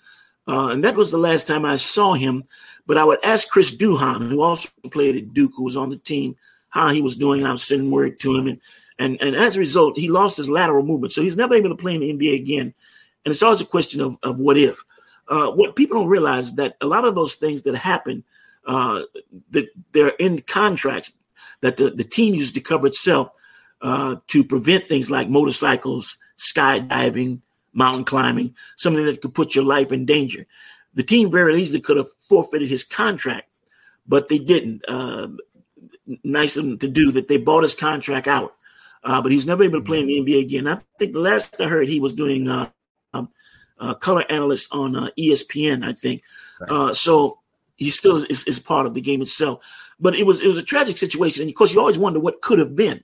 and 0.47 0.83
that 0.83 0.95
was 0.95 1.11
the 1.11 1.19
last 1.19 1.47
time 1.47 1.65
I 1.65 1.75
saw 1.75 2.13
him. 2.13 2.43
But 2.87 2.97
I 2.97 3.03
would 3.03 3.23
ask 3.23 3.47
Chris 3.47 3.75
Duhon, 3.75 4.29
who 4.29 4.41
also 4.41 4.67
played 4.91 5.15
at 5.15 5.33
Duke, 5.33 5.51
who 5.55 5.63
was 5.63 5.77
on 5.77 5.91
the 5.91 5.97
team, 5.97 6.35
how 6.69 6.89
he 6.89 7.01
was 7.01 7.15
doing. 7.15 7.45
I 7.45 7.51
was 7.51 7.61
sending 7.61 7.91
word 7.91 8.19
to 8.21 8.35
him, 8.35 8.47
and 8.47 8.59
and 8.97 9.17
and 9.21 9.35
as 9.35 9.55
a 9.55 9.59
result, 9.59 9.97
he 9.97 10.09
lost 10.09 10.37
his 10.37 10.49
lateral 10.49 10.85
movement, 10.85 11.13
so 11.13 11.21
he's 11.21 11.37
never 11.37 11.53
able 11.53 11.69
to 11.69 11.75
play 11.75 11.95
in 11.95 12.01
the 12.01 12.11
NBA 12.11 12.41
again. 12.41 12.73
And 13.25 13.31
it's 13.31 13.43
always 13.43 13.61
a 13.61 13.65
question 13.65 14.01
of, 14.01 14.17
of 14.23 14.39
what 14.39 14.57
if. 14.57 14.83
Uh, 15.27 15.51
what 15.51 15.75
people 15.75 15.99
don't 15.99 16.09
realize 16.09 16.47
is 16.47 16.55
that 16.55 16.75
a 16.81 16.87
lot 16.87 17.05
of 17.05 17.15
those 17.15 17.35
things 17.35 17.63
that 17.63 17.75
happen, 17.75 18.23
uh, 18.65 19.01
that 19.51 19.67
they're 19.91 20.09
in 20.19 20.41
contracts 20.41 21.11
that 21.61 21.77
the, 21.77 21.89
the 21.89 22.03
team 22.03 22.33
uses 22.33 22.53
to 22.53 22.61
cover 22.61 22.87
itself 22.87 23.29
uh, 23.81 24.17
to 24.27 24.43
prevent 24.43 24.85
things 24.85 25.09
like 25.09 25.29
motorcycles, 25.29 26.17
skydiving, 26.37 27.41
mountain 27.73 28.05
climbing, 28.05 28.55
something 28.77 29.05
that 29.05 29.21
could 29.21 29.33
put 29.33 29.55
your 29.55 29.65
life 29.65 29.91
in 29.91 30.05
danger. 30.05 30.45
The 30.93 31.03
team 31.03 31.31
very 31.31 31.61
easily 31.61 31.81
could 31.81 31.97
have 31.97 32.11
forfeited 32.27 32.69
his 32.69 32.83
contract, 32.83 33.47
but 34.07 34.29
they 34.29 34.39
didn't. 34.39 34.83
Uh, 34.87 35.29
nice 36.23 36.57
of 36.57 36.65
them 36.65 36.79
to 36.79 36.87
do 36.87 37.11
that. 37.11 37.27
They 37.27 37.37
bought 37.37 37.63
his 37.63 37.75
contract 37.75 38.27
out, 38.27 38.55
uh, 39.03 39.21
but 39.21 39.31
he's 39.31 39.45
never 39.45 39.63
able 39.63 39.79
to 39.79 39.85
play 39.85 39.99
in 39.99 40.07
the 40.07 40.19
NBA 40.19 40.41
again. 40.41 40.67
I 40.67 40.79
think 40.97 41.13
the 41.13 41.19
last 41.19 41.61
I 41.61 41.67
heard, 41.67 41.87
he 41.87 41.99
was 41.99 42.13
doing 42.13 42.49
uh, 42.49 42.69
uh, 43.79 43.93
color 43.95 44.25
analyst 44.29 44.73
on 44.73 44.95
uh, 44.95 45.09
ESPN, 45.17 45.85
I 45.85 45.93
think. 45.93 46.23
Right. 46.59 46.71
Uh, 46.71 46.93
so 46.93 47.39
he 47.77 47.89
still 47.89 48.15
is, 48.15 48.43
is, 48.45 48.59
part 48.59 48.85
of 48.85 48.93
the 48.93 49.01
game 49.01 49.21
itself. 49.21 49.63
But 49.99 50.15
it 50.15 50.25
was 50.25 50.41
it 50.41 50.47
was 50.47 50.57
a 50.57 50.63
tragic 50.63 50.97
situation, 50.97 51.43
and 51.43 51.49
of 51.49 51.55
course, 51.55 51.73
you 51.73 51.79
always 51.79 51.99
wonder 51.99 52.19
what 52.19 52.41
could 52.41 52.59
have 52.59 52.75
been 52.75 53.03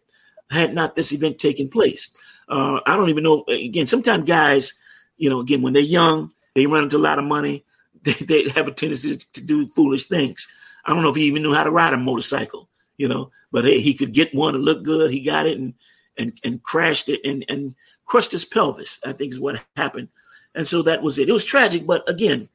had 0.50 0.74
not 0.74 0.96
this 0.96 1.12
event 1.12 1.40
taken 1.40 1.70
place. 1.70 2.10
Uh, 2.48 2.80
I 2.86 2.96
don't 2.96 3.10
even 3.10 3.24
know. 3.24 3.44
Again, 3.48 3.88
sometimes 3.88 4.26
guys, 4.26 4.74
you 5.18 5.30
know, 5.30 5.40
again 5.40 5.62
when 5.62 5.74
they're 5.74 5.82
young, 5.82 6.32
they 6.54 6.66
run 6.66 6.84
into 6.84 6.98
a 6.98 7.00
lot 7.00 7.20
of 7.20 7.26
money. 7.26 7.64
They, 8.06 8.14
they 8.14 8.50
have 8.50 8.68
a 8.68 8.72
tendency 8.72 9.18
to, 9.18 9.44
do 9.44 9.66
foolish 9.70 10.06
things. 10.06 10.48
I 10.86 10.94
don't 10.94 11.02
know 11.02 11.10
if 11.10 11.16
he 11.16 11.24
even 11.24 11.42
knew 11.42 11.56
how 11.56 11.64
to 11.64 11.72
ride 11.72 11.92
a 11.92 11.98
motorcycle, 11.98 12.70
you 12.98 13.08
know, 13.08 13.32
but 13.52 13.64
hey, 13.64 13.80
he 13.80 13.96
could 13.96 14.14
get 14.14 14.30
one 14.32 14.54
and 14.54 14.64
look 14.64 14.84
good. 14.84 15.10
He 15.10 15.22
got 15.22 15.48
it 15.48 15.58
and 15.58 15.74
and 16.16 16.40
and 16.44 16.62
crashed 16.62 17.10
it 17.10 17.22
and 17.24 17.44
and 17.50 17.74
crushed 18.06 18.32
his 18.32 18.46
pelvis. 18.46 19.00
I 19.04 19.12
think 19.12 19.34
is 19.34 19.40
what 19.40 19.60
happened. 19.76 20.10
And 20.54 20.68
so 20.68 20.84
that 20.84 21.02
was 21.02 21.18
it. 21.18 21.30
It 21.30 21.34
was 21.34 21.44
tragic, 21.44 21.88
but 21.88 22.08
again, 22.08 22.48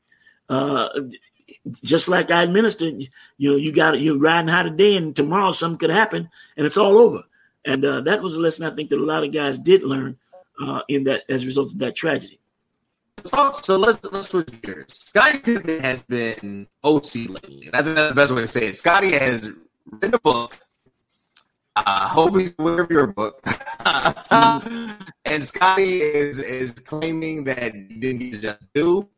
uh, 0.49 0.89
just 1.83 2.09
like 2.09 2.31
I 2.31 2.43
administered, 2.43 3.09
you 3.39 3.51
know, 3.51 3.57
you 3.57 3.73
got 3.73 4.01
you're 4.01 4.19
riding 4.19 4.49
high 4.49 4.65
today, 4.65 4.97
and 4.97 5.15
tomorrow 5.15 5.53
something 5.53 5.79
could 5.79 5.91
happen, 5.91 6.29
and 6.57 6.67
it's 6.67 6.77
all 6.77 6.99
over. 6.99 7.23
And 7.65 7.85
uh, 7.85 8.01
that 8.03 8.23
was 8.23 8.37
a 8.37 8.41
lesson 8.41 8.67
I 8.67 8.75
think 8.75 8.91
that 8.91 8.99
a 8.99 9.05
lot 9.05 9.25
of 9.25 9.33
guys 9.33 9.59
did 9.59 9.83
learn 9.83 10.19
uh, 10.63 10.83
in 10.89 11.05
that 11.05 11.23
as 11.29 11.43
a 11.43 11.47
result 11.47 11.73
of 11.73 11.79
that 11.79 11.95
tragedy. 11.95 12.39
So 13.63 13.77
let's 13.77 14.03
let's 14.13 14.29
switch 14.29 14.49
gears. 14.63 14.87
Scottie 14.91 15.39
Pippen 15.39 15.81
has 15.81 16.03
been 16.03 16.67
OC 16.83 17.15
lately, 17.29 17.67
and 17.67 17.77
I 17.77 17.83
think 17.83 17.97
that's 17.97 18.09
the 18.09 18.15
best 18.15 18.33
way 18.33 18.41
to 18.41 18.47
say 18.47 18.67
it. 18.67 18.77
Scotty 18.77 19.13
has 19.13 19.51
written 19.91 20.15
a 20.15 20.21
book 20.21 20.59
uh, 21.77 22.09
hope 22.09 22.37
he's 22.37 22.55
aware 22.59 22.81
of 22.81 22.91
your 22.91 23.07
book. 23.07 23.41
and 25.25 25.45
Scotty 25.45 26.01
is 26.01 26.39
is 26.39 26.73
claiming 26.73 27.45
that 27.45 27.75
he 27.75 27.83
didn't 27.83 28.41
just 28.41 28.61
do. 28.75 29.09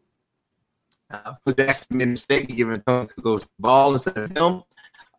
Uh, 1.13 1.35
Phil 1.45 1.55
Jackson 1.55 1.99
made 1.99 2.09
a 2.09 2.11
mistake 2.11 2.49
giving 2.49 2.81
Toni 2.81 3.09
Kukoc 3.09 3.41
the 3.41 3.49
ball 3.59 3.93
instead 3.93 4.17
of 4.17 4.31
him. 4.31 4.63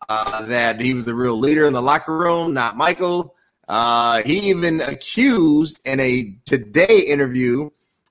Uh, 0.10 0.46
that 0.48 0.82
he 0.82 0.94
was 0.94 1.06
the 1.06 1.16
real 1.16 1.38
leader 1.38 1.66
in 1.66 1.74
the 1.74 1.82
locker 1.82 2.18
room, 2.18 2.54
not 2.54 2.76
Michael. 2.76 3.36
Uh, 3.70 4.22
he 4.24 4.50
even 4.50 4.82
accused 4.82 5.80
in 5.86 6.00
a 6.00 6.36
Today 6.46 7.00
interview 7.08 7.70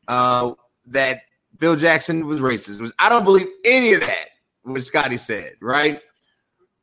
uh, 0.09 0.53
that 0.87 1.23
Phil 1.59 1.77
Jackson 1.77 2.27
was 2.27 2.40
racist. 2.40 2.81
Was 2.81 2.92
I 2.99 3.09
don't 3.09 3.25
believe 3.25 3.47
any 3.64 3.92
of 3.95 4.01
that. 4.01 4.29
What 4.62 4.83
Scotty 4.83 5.16
said, 5.16 5.55
right? 5.61 6.01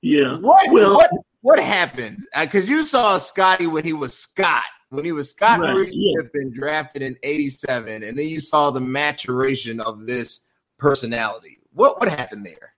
Yeah. 0.02 0.38
What? 0.38 0.72
Well, 0.72 0.96
what? 0.96 1.12
what 1.42 1.60
happened? 1.60 2.20
Because 2.40 2.66
uh, 2.66 2.72
you 2.72 2.86
saw 2.86 3.18
Scotty 3.18 3.68
when 3.68 3.86
he 3.86 3.94
was 3.94 4.16
Scott, 4.16 4.64
when 4.90 5.06
he 5.06 5.12
was 5.12 5.32
Scott 5.32 5.60
right, 5.60 5.72
Maurice 5.72 5.94
yeah. 5.96 6.22
Drafted 6.52 7.02
in 7.02 7.18
'87, 7.24 8.04
and 8.04 8.18
then 8.18 8.28
you 8.28 8.40
saw 8.40 8.70
the 8.70 8.82
maturation 8.82 9.80
of 9.80 10.06
this 10.06 10.42
personality. 10.80 11.60
What 11.74 12.00
what 12.00 12.10
happened 12.10 12.46
there? 12.46 12.74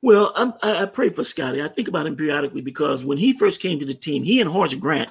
Well, 0.00 0.32
I'm, 0.36 0.52
i 0.62 0.86
pray 0.86 1.10
for 1.10 1.24
Scotty. 1.24 1.60
I 1.60 1.68
think 1.68 1.88
about 1.88 2.06
him 2.06 2.14
periodically 2.14 2.60
because 2.60 3.04
when 3.04 3.18
he 3.18 3.36
first 3.36 3.60
came 3.60 3.80
to 3.80 3.86
the 3.86 3.94
team, 3.94 4.22
he 4.22 4.40
and 4.40 4.48
Horace 4.48 4.74
Grant 4.74 5.10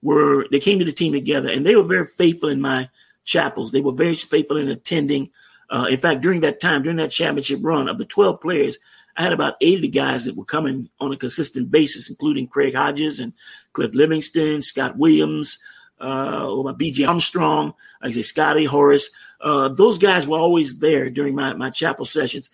were 0.00 0.46
they 0.50 0.60
came 0.60 0.78
to 0.78 0.84
the 0.84 0.92
team 0.92 1.12
together, 1.12 1.50
and 1.50 1.66
they 1.66 1.76
were 1.76 1.82
very 1.82 2.06
faithful 2.06 2.48
in 2.48 2.60
my 2.60 2.88
chapels. 3.24 3.72
They 3.72 3.82
were 3.82 3.92
very 3.92 4.14
faithful 4.14 4.56
in 4.56 4.68
attending. 4.68 5.30
Uh, 5.70 5.86
in 5.90 5.98
fact, 5.98 6.22
during 6.22 6.40
that 6.40 6.60
time, 6.60 6.82
during 6.82 6.98
that 6.98 7.10
championship 7.10 7.60
run, 7.62 7.88
of 7.88 7.98
the 7.98 8.04
12 8.04 8.40
players, 8.40 8.78
I 9.16 9.22
had 9.22 9.32
about 9.32 9.56
80 9.60 9.88
guys 9.88 10.24
that 10.24 10.36
were 10.36 10.44
coming 10.44 10.88
on 11.00 11.12
a 11.12 11.16
consistent 11.16 11.70
basis, 11.70 12.10
including 12.10 12.46
Craig 12.46 12.74
Hodges 12.74 13.20
and 13.20 13.32
Cliff 13.72 13.92
Levingston, 13.92 14.62
Scott 14.62 14.98
Williams, 14.98 15.58
uh, 16.02 16.46
or 16.50 16.64
my 16.64 16.72
BJ 16.72 17.08
Armstrong, 17.08 17.74
I 18.02 18.10
say, 18.10 18.22
Scotty 18.22 18.64
Horace. 18.64 19.10
Uh, 19.40 19.68
those 19.68 19.98
guys 19.98 20.26
were 20.26 20.38
always 20.38 20.78
there 20.78 21.10
during 21.10 21.34
my, 21.34 21.54
my 21.54 21.70
chapel 21.70 22.04
sessions. 22.04 22.50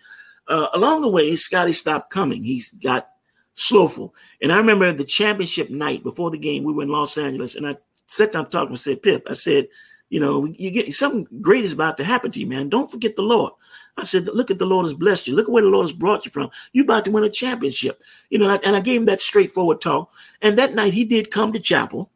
Uh, 0.47 0.67
along 0.73 1.01
the 1.01 1.09
way, 1.09 1.35
Scotty 1.35 1.73
stopped 1.73 2.11
coming. 2.11 2.43
He's 2.43 2.71
got 2.71 3.09
slowful. 3.55 4.15
And 4.41 4.51
I 4.51 4.57
remember 4.57 4.91
the 4.93 5.03
championship 5.03 5.69
night 5.69 6.03
before 6.03 6.31
the 6.31 6.37
game, 6.37 6.63
we 6.63 6.73
were 6.73 6.83
in 6.83 6.89
Los 6.89 7.17
Angeles, 7.17 7.55
and 7.55 7.67
I 7.67 7.77
sat 8.07 8.33
down 8.33 8.49
talking 8.49 8.69
and 8.69 8.79
said, 8.79 9.03
Pip, 9.03 9.27
I 9.29 9.33
said, 9.33 9.67
you 10.09 10.19
know, 10.19 10.45
you 10.57 10.71
get 10.71 10.93
something 10.95 11.27
great 11.41 11.65
is 11.65 11.73
about 11.73 11.97
to 11.97 12.03
happen 12.03 12.31
to 12.31 12.39
you, 12.39 12.47
man. 12.47 12.69
Don't 12.69 12.89
forget 12.89 13.15
the 13.15 13.21
Lord. 13.21 13.53
I 13.97 14.03
said, 14.03 14.25
look 14.25 14.49
at 14.49 14.59
the 14.59 14.65
Lord 14.65 14.85
has 14.85 14.93
blessed 14.93 15.27
you. 15.27 15.35
Look 15.35 15.47
at 15.47 15.51
where 15.51 15.61
the 15.61 15.69
Lord 15.69 15.83
has 15.83 15.91
brought 15.91 16.25
you 16.25 16.31
from. 16.31 16.49
You're 16.71 16.85
about 16.85 17.05
to 17.05 17.11
win 17.11 17.23
a 17.23 17.29
championship. 17.29 18.01
You 18.29 18.39
know, 18.39 18.59
and 18.63 18.75
I 18.75 18.79
gave 18.79 19.01
him 19.01 19.05
that 19.07 19.21
straightforward 19.21 19.81
talk. 19.81 20.11
And 20.41 20.57
that 20.57 20.73
night 20.73 20.93
he 20.93 21.05
did 21.05 21.31
come 21.31 21.53
to 21.53 21.59
chapel. 21.59 22.09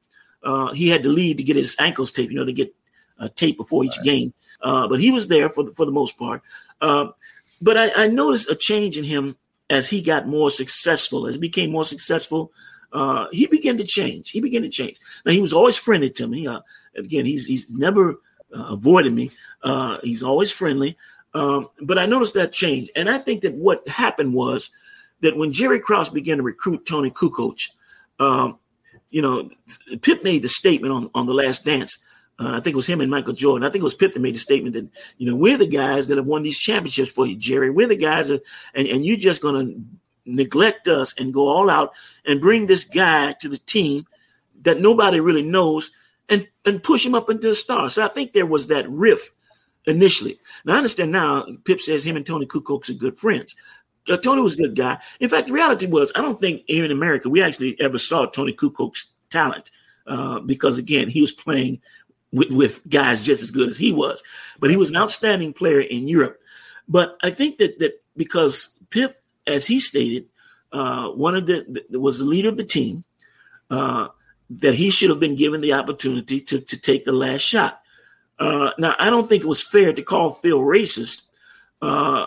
Uh, 0.44 0.72
he 0.74 0.90
had 0.90 1.04
to 1.04 1.10
leave 1.10 1.38
to 1.38 1.44
get 1.44 1.56
his 1.56 1.76
ankles 1.80 2.12
taped, 2.12 2.32
you 2.32 2.40
know, 2.40 2.46
to 2.46 2.54
get 2.54 2.74
a 3.20 3.30
tape 3.30 3.58
before 3.58 3.84
each 3.84 3.98
right. 3.98 4.06
game. 4.06 4.34
Uh, 4.62 4.88
but 4.88 5.00
he 5.00 5.12
was 5.12 5.28
there 5.28 5.50
for 5.50 5.64
the, 5.64 5.72
for 5.72 5.86
the 5.86 5.92
most 5.92 6.18
part. 6.18 6.42
Uh, 6.82 7.10
but 7.62 7.78
I, 7.78 7.92
I, 8.04 8.08
noticed 8.08 8.50
a 8.50 8.56
change 8.56 8.98
in 8.98 9.04
him 9.04 9.38
as 9.70 9.90
he 9.90 10.02
got 10.02 10.28
more 10.28 10.50
successful, 10.50 11.28
as 11.28 11.36
he 11.36 11.42
became 11.42 11.72
more 11.72 11.86
successful. 11.86 12.52
Uh, 12.92 13.28
he 13.32 13.48
began 13.48 13.78
to 13.78 13.86
change. 13.86 14.32
He 14.32 14.42
began 14.42 14.62
to 14.64 14.70
change. 14.70 15.00
Now 15.26 15.32
he 15.32 15.42
was 15.42 15.54
always 15.54 15.78
friendly 15.78 16.10
to 16.12 16.28
me. 16.28 16.46
Uh, 16.48 16.60
again, 16.96 17.26
he's 17.26 17.46
he's 17.46 17.74
never 17.74 18.12
uh, 18.56 18.68
avoided 18.70 19.14
me. 19.14 19.32
he's 20.04 20.24
always 20.24 20.52
friendly. 20.52 20.98
Um, 21.34 21.70
but 21.82 21.98
I 21.98 22.06
noticed 22.06 22.36
that 22.36 22.54
change. 22.54 22.90
And 22.96 23.10
I 23.10 23.18
think 23.18 23.42
that 23.42 23.56
what 23.56 23.88
happened 23.88 24.34
was 24.34 24.72
that 25.22 25.36
when 25.36 25.52
Jerry 25.52 25.80
Krause 25.80 26.10
began 26.10 26.38
to 26.38 26.44
recruit 26.44 26.86
Toni 26.86 27.10
Kukoc, 27.10 27.70
um, 28.20 28.60
you 29.14 29.22
know, 29.22 29.48
Pip 30.02 30.24
made 30.24 30.42
the 30.42 30.50
statement 30.50 30.92
on, 30.92 31.10
on 31.14 31.28
the 31.28 31.36
last 31.36 31.64
dance. 31.64 32.00
Uh, 32.40 32.50
I 32.50 32.60
think 32.60 32.74
it 32.74 32.76
was 32.76 32.88
him 32.88 33.00
and 33.00 33.12
Michael 33.12 33.34
Jordan. 33.34 33.64
I 33.64 33.70
think 33.70 33.82
it 33.82 33.84
was 33.84 33.94
Pip 33.94 34.16
that 34.16 34.20
made 34.20 34.34
the 34.34 34.40
statement 34.40 34.74
that, 34.74 34.90
you 35.20 35.30
know, 35.30 35.38
we're 35.38 35.58
the 35.58 35.68
guys 35.68 36.08
that 36.08 36.18
have 36.18 36.26
won 36.26 36.42
these 36.42 36.58
championships 36.58 37.12
for 37.12 37.28
you, 37.28 37.36
Jerry. 37.36 37.70
We're 37.70 37.88
the 37.88 37.96
guys 37.96 38.30
that, 38.30 38.42
and, 38.74 38.88
and 38.88 39.06
you're 39.06 39.18
just 39.18 39.40
going 39.40 39.68
to 39.68 39.82
neglect 40.26 40.88
us 40.88 41.14
and 41.20 41.32
go 41.32 41.48
all 41.48 41.70
out 41.70 41.94
and 42.26 42.42
bring 42.42 42.66
this 42.66 42.86
guy 42.86 43.34
to 43.34 43.48
the 43.48 43.60
team 43.60 44.08
that 44.64 44.82
nobody 44.82 45.20
really 45.20 45.44
knows 45.44 45.92
and 46.28 46.48
and 46.66 46.82
push 46.82 47.06
him 47.06 47.14
up 47.14 47.30
into 47.30 47.50
the 47.50 47.56
stars. 47.56 47.94
So 47.94 48.06
I 48.06 48.08
think 48.08 48.32
there 48.32 48.48
was 48.48 48.68
that 48.68 48.90
rift 48.90 49.32
initially. 49.86 50.40
Now 50.66 50.74
I 50.74 50.78
understand 50.78 51.12
now. 51.12 51.46
Pip 51.66 51.82
says 51.82 52.04
him 52.04 52.16
and 52.16 52.26
Toni 52.26 52.48
Kukoc 52.48 52.90
are 52.90 52.94
good 52.94 53.18
friends. 53.18 53.56
Uh, 54.10 54.18
Toni 54.18 54.42
was 54.42 54.56
a 54.56 54.64
good 54.64 54.76
guy. 54.76 55.00
In 55.20 55.30
fact, 55.30 55.48
the 55.48 55.54
reality 55.54 55.88
was, 55.88 56.12
I 56.16 56.22
don't 56.22 56.40
think 56.40 56.64
here 56.68 56.84
in 56.84 56.92
America 56.92 57.30
we 57.30 57.42
actually 57.42 57.80
ever 57.80 57.98
saw 57.98 58.26
Toni 58.26 58.54
Kukoc's 58.54 59.08
talent 59.30 59.72
uh, 60.08 60.40
because, 60.42 60.78
again, 60.78 61.10
he 61.10 61.22
was 61.22 61.32
playing 61.32 61.82
with, 62.32 62.52
with, 62.52 62.88
guys 62.90 63.22
just 63.22 63.42
as 63.42 63.52
good 63.52 63.70
as 63.70 63.78
he 63.78 63.92
was. 63.92 64.24
But 64.60 64.70
he 64.70 64.78
was 64.78 64.90
an 64.90 64.98
outstanding 64.98 65.54
player 65.54 65.80
in 65.80 66.08
Europe. 66.08 66.40
But 66.88 67.18
I 67.24 67.30
think 67.30 67.58
that 67.60 67.80
that 67.80 68.04
because 68.18 68.78
Pip, 68.90 69.22
as 69.48 69.66
he 69.66 69.80
stated, 69.80 70.26
uh, 70.72 71.10
one 71.10 71.36
of 71.36 71.46
the, 71.46 71.86
was 71.92 72.20
the 72.20 72.26
leader 72.26 72.50
of 72.50 72.58
the 72.58 72.66
team, 72.66 73.06
uh, 73.70 74.10
that 74.50 74.76
he 74.76 74.90
should 74.90 75.10
have 75.10 75.20
been 75.20 75.36
given 75.36 75.62
the 75.62 75.74
opportunity 75.74 76.40
to 76.42 76.60
to 76.60 76.80
take 76.80 77.06
the 77.06 77.14
last 77.14 77.42
shot. 77.42 77.82
Uh, 78.40 78.72
now, 78.78 78.96
I 79.00 79.10
don't 79.10 79.28
think 79.30 79.44
it 79.44 79.48
was 79.48 79.62
fair 79.62 79.94
to 79.94 80.02
call 80.02 80.34
Phil 80.34 80.60
racist 80.60 81.28
uh, 81.82 82.26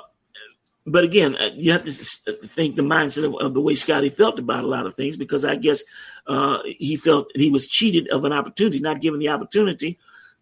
but 0.87 1.03
again, 1.03 1.37
uh, 1.37 1.51
you 1.55 1.73
have 1.73 1.85
to 1.85 1.93
think 1.93 2.77
the 2.77 2.83
mindset 2.83 3.25
of, 3.25 3.35
of, 3.45 3.55
the 3.55 3.61
way 3.61 3.75
Scotty 3.75 4.09
felt 4.09 4.39
about 4.39 4.63
a 4.63 4.69
lot 4.69 4.87
of 4.87 4.95
things 4.95 5.17
because 5.17 5.45
I 5.45 5.57
guess 5.57 5.83
uh, 6.29 6.59
he 6.65 6.97
felt 6.97 7.31
he 7.35 7.51
was 7.51 7.67
cheated 7.67 8.09
of 8.09 8.25
an 8.25 8.33
opportunity, 8.33 8.79
not 8.79 9.01
given 9.01 9.19
the 9.19 9.29
opportunity 9.29 9.99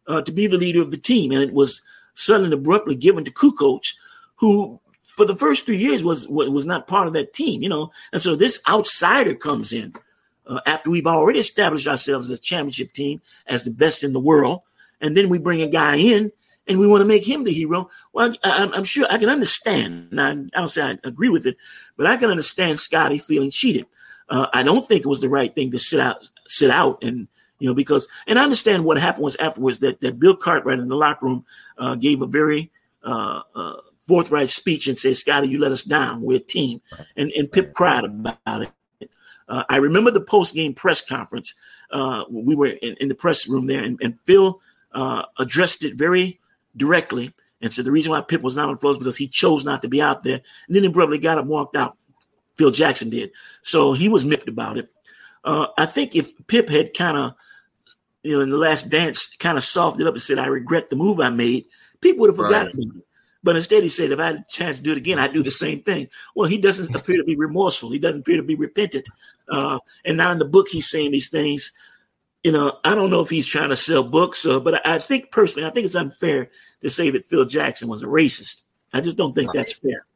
uh, 0.07 0.21
to 0.21 0.33
be 0.33 0.47
the 0.47 0.59
leader 0.59 0.83
of 0.83 0.91
the 0.91 0.99
team, 0.99 1.33
and 1.33 1.43
it 1.43 1.55
was 1.55 1.81
suddenly 2.13 2.53
abruptly 2.53 2.95
given 2.95 3.25
to 3.25 3.31
Kukoc, 3.31 3.95
who 4.37 4.79
for 5.17 5.25
the 5.25 5.35
first 5.35 5.65
three 5.65 5.79
years 5.79 6.05
was 6.05 6.29
was 6.29 6.67
not 6.67 6.87
part 6.87 7.07
of 7.07 7.15
that 7.15 7.33
team, 7.33 7.63
you 7.63 7.69
know. 7.69 7.91
And 8.13 8.21
so 8.21 8.37
this 8.37 8.63
outsider 8.69 9.35
comes 9.35 9.73
in 9.73 9.95
uh, 10.47 10.61
after 10.67 10.91
we've 10.91 11.07
already 11.07 11.39
established 11.39 11.87
ourselves 11.87 12.31
as 12.31 12.39
a 12.39 12.43
championship 12.43 12.93
team 12.93 13.23
as 13.47 13.65
the 13.65 13.71
best 13.71 14.05
in 14.05 14.13
the 14.13 14.21
world, 14.21 14.61
and 15.01 15.17
then 15.17 15.31
we 15.31 15.39
bring 15.39 15.63
a 15.63 15.69
guy 15.69 15.97
in 15.97 16.33
and 16.67 16.79
we 16.79 16.87
want 16.87 17.03
to 17.03 17.07
make 17.07 17.27
him 17.27 17.45
the 17.45 17.53
hero. 17.53 17.91
Well, 18.13 18.35
I, 18.43 18.71
am 18.75 18.85
sure 18.85 19.07
I 19.11 19.19
can 19.19 19.29
understand. 19.29 20.13
Now, 20.13 20.31
I 20.31 20.35
don't 20.35 20.69
say 20.69 20.83
I 20.83 20.99
agree 21.05 21.29
with 21.29 21.47
it, 21.47 21.57
but 21.97 22.07
I 22.07 22.17
can 22.17 22.31
understand 22.31 22.81
Scotty 22.81 23.19
feeling 23.19 23.51
cheated. 23.51 23.87
Uh, 24.29 24.47
I 24.55 24.63
don't 24.63 24.87
think 24.87 25.03
it 25.03 25.09
was 25.09 25.21
the 25.21 25.29
right 25.29 25.55
thing 25.55 25.71
to 25.73 25.79
sit 25.79 26.01
out, 26.01 26.29
sit 26.47 26.71
out, 26.71 27.03
and 27.03 27.29
you 27.59 27.69
know 27.69 27.75
because. 27.75 28.09
And 28.27 28.39
I 28.39 28.45
understand 28.45 28.85
what 28.85 28.99
happened 28.99 29.25
was 29.25 29.37
afterwards 29.37 29.81
that 29.81 30.01
that 30.01 30.19
Bill 30.19 30.37
Cartwright 30.37 30.79
in 30.79 30.89
the 30.89 30.97
locker 30.97 31.27
room 31.27 31.45
uh, 31.77 31.95
gave 31.97 32.23
a 32.23 32.27
very 32.27 32.71
uh, 33.05 33.43
uh 33.55 33.75
forthright 34.09 34.49
speech 34.49 34.89
and 34.89 34.97
said, 34.97 35.17
"Scotty, 35.17 35.49
you 35.49 35.59
let 35.59 35.73
us 35.73 35.83
down. 35.83 36.23
We're 36.23 36.39
a 36.39 36.41
team," 36.41 36.81
and 37.17 37.31
and 37.33 37.53
Pip 37.53 37.75
cried 37.75 38.05
about 38.05 38.63
it. 38.63 39.11
Uh, 39.47 39.65
I 39.69 39.77
remember 39.77 40.11
the 40.11 40.23
post 40.23 40.55
game 40.55 40.73
press 40.73 41.03
conference. 41.03 41.53
Uh, 41.91 42.25
we 42.31 42.55
were 42.55 42.69
in, 42.69 42.97
in, 42.99 43.09
the 43.09 43.15
press 43.15 43.47
room 43.47 43.67
there, 43.67 43.85
and, 43.85 44.01
and 44.03 44.19
Phil 44.25 44.61
addressed 45.39 45.85
it 45.85 45.97
very 45.97 46.41
directly 46.77 47.33
and 47.61 47.73
said 47.73 47.85
the 47.85 47.91
reason 47.91 48.13
why 48.13 48.21
Pip 48.21 48.43
was 48.43 48.57
not 48.57 48.69
on 48.69 48.75
the 48.75 48.81
floor 48.81 48.93
is 48.93 48.99
because 48.99 49.17
he 49.17 49.29
chose 49.29 49.65
not 49.65 49.83
to 49.83 49.89
be 49.89 50.03
out 50.03 50.23
there. 50.23 50.41
And 50.67 50.77
then 50.77 50.83
he 50.83 50.89
abruptly 50.89 51.19
got 51.19 51.39
up 51.39 51.47
walked 51.47 51.77
out. 51.77 51.97
Phil 52.57 52.71
Jackson 52.71 53.11
did. 53.11 53.33
So 53.63 53.93
he 53.93 54.09
was 54.09 54.25
miffed 54.25 54.49
about 54.49 54.77
it. 54.79 54.89
Uh, 55.45 55.67
I 55.77 55.87
think 55.87 56.15
if 56.15 56.33
Pip 56.47 56.69
had 56.69 56.95
kind 56.95 57.17
of, 57.17 57.35
you 58.23 58.33
know, 58.33 58.41
in 58.41 58.51
the 58.51 58.59
last 58.59 58.91
dance, 58.91 59.35
kind 59.37 59.59
of 59.59 59.65
softened 59.65 60.07
up 60.07 60.15
and 60.15 60.23
said, 60.23 60.39
I 60.39 60.47
regret 60.47 60.89
the 60.89 60.97
move 60.97 61.21
I 61.21 61.31
made, 61.31 61.67
people 62.01 62.21
would 62.21 62.31
have 62.31 62.37
forgotten 62.37 62.79
right. 62.79 63.03
But 63.45 63.57
instead, 63.57 63.83
he 63.83 63.91
said, 63.91 64.11
if 64.11 64.19
I 64.19 64.27
had 64.29 64.37
a 64.37 64.45
chance 64.49 64.79
to 64.79 64.83
do 64.83 64.93
it 64.93 64.97
again, 64.97 65.19
I'd 65.19 65.35
do 65.35 65.43
the 65.43 65.51
same 65.51 65.83
thing. 65.83 66.09
Well, 66.35 66.49
he 66.49 66.57
doesn't 66.57 66.97
appear 66.97 67.19
to 67.19 67.25
be 67.25 67.37
remorseful. 67.37 67.93
He 67.93 67.99
doesn't 67.99 68.21
appear 68.21 68.39
to 68.39 68.43
be 68.43 68.55
repentant. 68.55 69.07
Uh, 69.51 69.79
and 70.07 70.17
now 70.17 70.33
in 70.33 70.39
the 70.39 70.47
book, 70.47 70.69
he's 70.69 70.89
saying 70.89 71.11
these 71.11 71.29
things 71.29 71.73
you 72.45 72.53
know, 72.53 72.79
I 72.85 72.95
don't 72.95 73.11
know 73.11 73.23
if 73.23 73.31
he's 73.31 73.47
trying 73.47 73.71
to 73.71 73.77
sell 73.77 74.05
books, 74.05 74.45
uh, 74.45 74.61
but 74.61 74.87
I 74.87 74.99
think 74.99 75.33
personally, 75.33 75.67
I 75.67 75.71
think 75.71 75.87
it's 75.87 75.95
unfair 75.95 76.51
to 76.83 76.91
say 76.91 77.11
that 77.11 77.25
Phil 77.25 77.47
Jackson 77.47 77.89
was 77.89 78.03
a 78.03 78.07
racist. 78.07 78.63
I 78.93 79.01
just 79.01 79.17
don't 79.17 79.33
think 79.33 79.49
right. 79.49 79.57
that's 79.57 79.73
fair. 79.73 80.07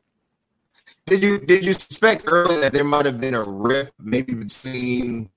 Did 1.06 1.22
you 1.22 1.38
did 1.38 1.64
you 1.64 1.72
suspect 1.72 2.24
earlier 2.26 2.60
that 2.60 2.74
there 2.74 2.84
might 2.84 3.06
have 3.06 3.18
been 3.18 3.34
a 3.34 3.42
rift 3.42 3.92
maybe 3.98 4.34
between 4.34 5.30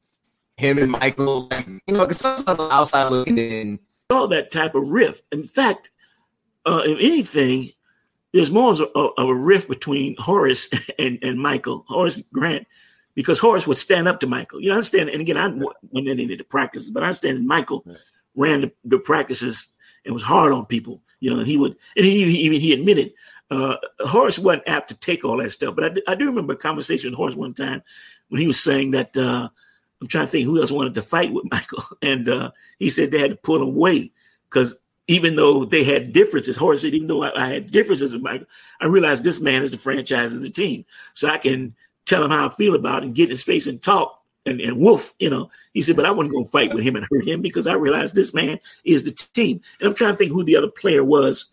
him 0.57 0.77
and 0.77 0.91
Michael? 0.91 1.47
Like, 1.49 1.65
you 1.67 1.93
know, 1.93 2.05
because 2.05 2.17
sometimes 2.17 2.59
outside 2.59 3.09
looking 3.09 3.37
in, 3.37 3.79
all 4.09 4.27
that 4.27 4.51
type 4.51 4.75
of 4.75 4.89
rift. 4.89 5.23
In 5.31 5.43
fact, 5.43 5.91
uh, 6.65 6.81
if 6.83 6.97
anything, 6.99 7.71
there's 8.33 8.51
more 8.51 8.73
of 8.73 8.81
a, 8.81 8.99
of 8.99 9.29
a 9.29 9.35
rift 9.35 9.69
between 9.69 10.15
Horace 10.19 10.69
and, 10.99 11.17
and 11.21 11.39
Michael. 11.39 11.85
Horace 11.87 12.21
Grant 12.33 12.67
because 13.15 13.39
Horace 13.39 13.67
would 13.67 13.77
stand 13.77 14.07
up 14.07 14.19
to 14.19 14.27
Michael. 14.27 14.61
You 14.61 14.69
know, 14.69 14.73
I 14.73 14.77
understand. 14.77 15.09
And 15.09 15.21
again, 15.21 15.37
I 15.37 15.47
went 15.47 16.07
into 16.07 16.35
the 16.35 16.43
practices, 16.43 16.89
but 16.89 17.03
I 17.03 17.07
understand 17.07 17.45
Michael 17.47 17.85
ran 18.35 18.61
the, 18.61 18.71
the, 18.85 18.97
practices 18.97 19.73
and 20.05 20.13
was 20.13 20.23
hard 20.23 20.53
on 20.53 20.65
people. 20.65 21.01
You 21.19 21.31
know, 21.31 21.39
and 21.39 21.47
he 21.47 21.57
would, 21.57 21.75
and 21.95 22.05
he 22.05 22.23
even 22.23 22.61
he 22.61 22.73
admitted 22.73 23.13
uh, 23.51 23.75
Horace 23.99 24.39
wasn't 24.39 24.67
apt 24.67 24.87
to 24.89 24.95
take 24.95 25.25
all 25.25 25.37
that 25.37 25.51
stuff. 25.51 25.75
But 25.75 25.99
I, 26.07 26.13
I 26.13 26.15
do 26.15 26.25
remember 26.25 26.53
a 26.53 26.57
conversation 26.57 27.11
with 27.11 27.17
Horace 27.17 27.35
one 27.35 27.53
time 27.53 27.83
when 28.29 28.41
he 28.41 28.47
was 28.47 28.59
saying 28.59 28.91
that 28.91 29.15
uh, 29.17 29.49
I'm 30.01 30.07
trying 30.07 30.25
to 30.25 30.31
think 30.31 30.45
who 30.45 30.59
else 30.59 30.71
wanted 30.71 30.95
to 30.95 31.01
fight 31.01 31.33
with 31.33 31.45
Michael, 31.51 31.83
and 32.01 32.29
uh, 32.29 32.51
he 32.79 32.89
said 32.89 33.11
they 33.11 33.19
had 33.19 33.31
to 33.31 33.37
pull 33.37 33.61
him 33.61 33.75
away 33.75 34.11
because 34.45 34.77
even 35.07 35.35
though 35.35 35.65
they 35.65 35.83
had 35.83 36.13
differences, 36.13 36.55
Horace 36.55 36.83
said, 36.83 36.93
even 36.93 37.07
though 37.07 37.23
I, 37.23 37.43
I, 37.43 37.47
had 37.47 37.71
differences 37.71 38.13
with 38.13 38.21
Michael, 38.21 38.47
I 38.79 38.85
realized 38.85 39.23
this 39.23 39.41
man 39.41 39.61
is 39.61 39.71
the 39.71 39.77
franchise 39.77 40.31
of 40.31 40.41
the 40.41 40.49
team. 40.49 40.85
So 41.15 41.27
I 41.27 41.37
can 41.37 41.75
tell 42.05 42.23
him 42.23 42.31
how 42.31 42.47
I 42.47 42.49
feel 42.49 42.75
about 42.75 43.03
it 43.03 43.07
and 43.07 43.15
get 43.15 43.25
in 43.25 43.31
his 43.31 43.43
face 43.43 43.67
and 43.67 43.81
talk 43.81 44.21
and, 44.45 44.59
and 44.59 44.77
woof, 44.77 45.13
you 45.19 45.29
know. 45.29 45.49
He 45.73 45.81
said, 45.81 45.95
but 45.95 46.05
I 46.05 46.11
wouldn't 46.11 46.33
go 46.33 46.45
fight 46.45 46.73
with 46.73 46.83
him 46.83 46.95
and 46.95 47.05
hurt 47.09 47.27
him 47.27 47.41
because 47.41 47.67
I 47.67 47.73
realized 47.73 48.15
this 48.15 48.33
man 48.33 48.59
is 48.83 49.03
the 49.03 49.11
team. 49.11 49.61
And 49.79 49.87
I'm 49.87 49.95
trying 49.95 50.13
to 50.13 50.17
think 50.17 50.31
who 50.31 50.43
the 50.43 50.57
other 50.57 50.69
player 50.69 51.03
was 51.03 51.45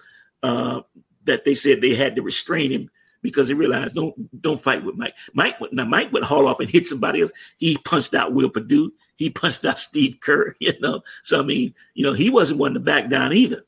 uh, 0.43 0.81
that 1.25 1.45
they 1.45 1.55
said 1.55 1.81
they 1.81 1.95
had 1.95 2.17
to 2.17 2.23
restrain 2.23 2.71
him 2.71 2.91
because 3.23 3.49
they 3.49 3.55
realized 3.55 3.95
don't 3.95 4.41
don't 4.41 4.61
fight 4.61 4.85
with 4.85 4.97
Mike. 4.97 5.15
Mike 5.35 5.57
now 5.73 5.85
Mike 5.85 6.13
would 6.13 6.25
haul 6.25 6.47
off 6.47 6.61
and 6.61 6.69
hit 6.69 6.87
somebody 6.87 7.21
else. 7.21 7.33
He 7.59 7.77
punched 7.85 8.15
out 8.15 8.33
Will 8.33 8.51
Perdue. 8.51 8.93
He 9.17 9.31
punched 9.31 9.65
out 9.65 9.79
Steve 9.89 10.19
Kerr, 10.21 10.55
you 10.61 10.79
know. 10.81 11.03
So 11.23 11.41
I 11.41 11.43
mean, 11.45 11.75
you 11.95 12.05
know, 12.05 12.15
he 12.15 12.31
wasn't 12.31 12.61
one 12.61 12.75
to 12.75 12.81
back 12.81 13.09
down 13.09 13.33
either. 13.33 13.63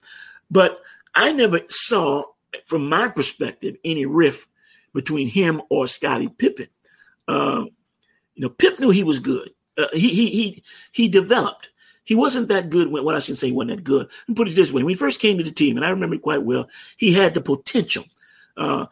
But 0.51 0.81
I 1.15 1.33
never 1.33 1.61
saw, 1.69 2.25
from 2.67 2.89
my 2.89 3.09
perspective, 3.09 3.77
any 3.85 4.07
rift 4.07 4.49
between 4.95 5.29
him 5.29 5.61
or 5.71 5.87
Scottie 5.87 6.29
Pippen. 6.29 6.69
Uh, 7.29 7.65
you 8.35 8.43
know, 8.43 8.49
Pip 8.49 8.81
knew 8.81 8.91
he 8.91 9.05
was 9.05 9.21
good. 9.21 9.51
Uh, 9.79 9.87
he 9.93 10.09
he 10.09 10.31
he 10.31 10.65
he 10.93 11.09
developed. 11.09 11.71
He 12.05 12.15
wasn't 12.15 12.49
that 12.49 12.71
good 12.71 12.91
when 12.91 13.05
what 13.05 13.15
I 13.15 13.21
should 13.21 13.39
say 13.39 13.53
wasn't 13.53 13.77
that 13.77 13.85
good. 13.85 14.09
And 14.27 14.37
put 14.37 14.49
it 14.49 14.57
this 14.57 14.73
way: 14.73 14.83
when 14.83 14.91
he 14.91 14.97
first 14.97 15.21
came 15.21 15.39
to 15.39 15.45
the 15.45 15.51
team, 15.51 15.77
and 15.77 15.87
I 15.87 15.91
remember 15.91 16.19
quite 16.19 16.43
well, 16.43 16.69
he 16.97 17.13
had 17.13 17.35
the 17.35 17.41
potential. 17.41 18.05
Uh, 18.57 18.87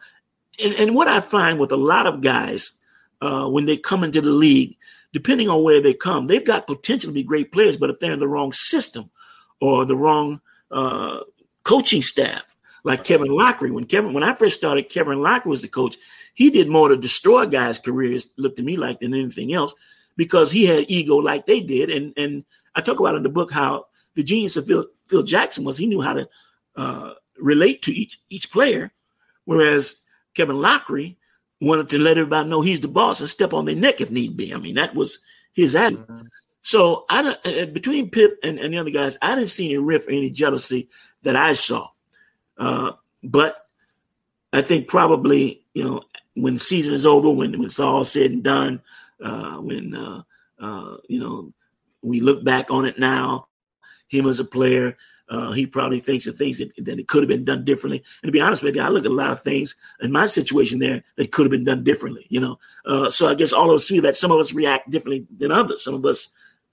and, 0.63 0.73
and 0.75 0.95
what 0.95 1.07
I 1.07 1.19
find 1.19 1.59
with 1.59 1.71
a 1.71 1.77
lot 1.77 2.07
of 2.07 2.21
guys 2.21 2.73
uh, 3.21 3.47
when 3.47 3.65
they 3.65 3.77
come 3.77 4.03
into 4.03 4.21
the 4.21 4.31
league, 4.31 4.77
depending 5.13 5.49
on 5.49 5.63
where 5.63 5.81
they 5.81 5.93
come, 5.93 6.27
they've 6.27 6.45
got 6.45 6.67
potential 6.67 7.09
to 7.09 7.13
be 7.13 7.23
great 7.23 7.51
players, 7.51 7.77
but 7.77 7.89
if 7.89 7.99
they're 7.99 8.13
in 8.13 8.19
the 8.19 8.27
wrong 8.27 8.53
system 8.53 9.09
or 9.61 9.85
the 9.85 9.95
wrong 9.95 10.39
uh, 10.71 11.19
coaching 11.63 12.01
staff, 12.01 12.55
like 12.83 13.03
Kevin 13.03 13.27
Loughery, 13.27 13.71
When 13.71 13.85
Kevin, 13.85 14.13
when 14.13 14.23
I 14.23 14.33
first 14.33 14.57
started, 14.57 14.89
Kevin 14.89 15.19
Loughery 15.19 15.47
was 15.47 15.61
the 15.61 15.67
coach. 15.67 15.97
He 16.33 16.49
did 16.49 16.69
more 16.69 16.89
to 16.89 16.97
destroy 16.97 17.45
guys' 17.45 17.79
careers, 17.79 18.27
looked 18.37 18.57
to 18.57 18.63
me 18.63 18.77
like 18.77 18.99
than 18.99 19.13
anything 19.13 19.53
else, 19.53 19.73
because 20.15 20.51
he 20.51 20.65
had 20.65 20.85
ego 20.87 21.15
like 21.15 21.45
they 21.45 21.59
did. 21.59 21.89
And 21.89 22.13
and 22.17 22.45
I 22.75 22.81
talk 22.81 22.99
about 22.99 23.15
in 23.15 23.23
the 23.23 23.29
book 23.29 23.51
how 23.51 23.87
the 24.15 24.23
genius 24.23 24.57
of 24.57 24.67
Phil, 24.67 24.85
Phil 25.07 25.23
Jackson 25.23 25.63
was 25.65 25.77
he 25.77 25.87
knew 25.87 26.01
how 26.01 26.13
to 26.13 26.29
uh, 26.75 27.13
relate 27.37 27.81
to 27.83 27.91
each 27.91 28.21
each 28.29 28.51
player, 28.51 28.91
whereas 29.45 30.01
Kevin 30.33 30.57
Loughery 30.57 31.17
wanted 31.61 31.89
to 31.89 31.99
let 31.99 32.17
everybody 32.17 32.49
know 32.49 32.61
he's 32.61 32.79
the 32.79 32.87
boss 32.87 33.19
and 33.19 33.29
step 33.29 33.53
on 33.53 33.65
their 33.65 33.75
neck 33.75 33.99
if 33.99 34.11
need 34.11 34.37
be. 34.37 34.53
I 34.53 34.57
mean 34.57 34.75
that 34.75 34.95
was 34.95 35.19
his 35.53 35.75
attitude. 35.75 36.07
Mm-hmm. 36.07 36.27
So 36.61 37.05
I 37.09 37.35
uh, 37.45 37.65
between 37.67 38.09
Pip 38.09 38.37
and, 38.43 38.59
and 38.59 38.73
the 38.73 38.77
other 38.77 38.91
guys, 38.91 39.17
I 39.21 39.35
didn't 39.35 39.49
see 39.49 39.69
any 39.69 39.77
rift 39.77 40.07
or 40.07 40.11
any 40.11 40.29
jealousy 40.29 40.89
that 41.23 41.35
I 41.35 41.53
saw. 41.53 41.89
Uh, 42.59 42.91
but 43.23 43.65
I 44.53 44.61
think 44.61 44.87
probably, 44.87 45.63
you 45.73 45.83
know, 45.83 46.03
when 46.35 46.53
the 46.53 46.59
season 46.59 46.93
is 46.93 47.05
over, 47.05 47.29
when, 47.29 47.51
when 47.53 47.65
it's 47.65 47.79
all 47.79 48.03
said 48.03 48.31
and 48.31 48.43
done, 48.43 48.81
uh, 49.23 49.55
when, 49.55 49.95
uh, 49.95 50.21
uh, 50.59 50.97
you 51.07 51.19
know, 51.19 51.53
we 52.01 52.21
look 52.21 52.43
back 52.43 52.69
on 52.69 52.85
it 52.85 52.99
now, 52.99 53.47
him 54.07 54.27
as 54.27 54.39
a 54.39 54.45
player, 54.45 54.97
uh, 55.29 55.51
he 55.51 55.65
probably 55.65 55.99
thinks 55.99 56.25
of 56.25 56.35
things 56.35 56.57
that, 56.57 56.71
that 56.77 56.97
it 56.97 57.07
could 57.07 57.21
have 57.21 57.29
been 57.29 57.45
done 57.45 57.63
differently. 57.63 58.03
And 58.23 58.27
to 58.27 58.31
be 58.31 58.41
honest 58.41 58.63
with 58.63 58.75
you, 58.75 58.81
I 58.81 58.89
look 58.89 59.05
at 59.05 59.11
a 59.11 59.13
lot 59.13 59.31
of 59.31 59.41
things 59.41 59.75
in 60.01 60.11
my 60.11 60.25
situation 60.25 60.79
there 60.79 61.03
that 61.17 61.31
could 61.31 61.43
have 61.43 61.51
been 61.51 61.65
done 61.65 61.83
differently, 61.83 62.25
you 62.29 62.39
know. 62.39 62.59
Uh, 62.85 63.09
so 63.09 63.27
I 63.27 63.35
guess 63.35 63.53
all 63.53 63.69
of 63.69 63.75
us 63.75 63.87
feel 63.87 64.01
that 64.03 64.17
some 64.17 64.31
of 64.31 64.39
us 64.39 64.53
react 64.53 64.89
differently 64.89 65.27
than 65.37 65.51
others. 65.51 65.83
Some 65.83 65.93
of 65.93 66.05
us 66.05 66.29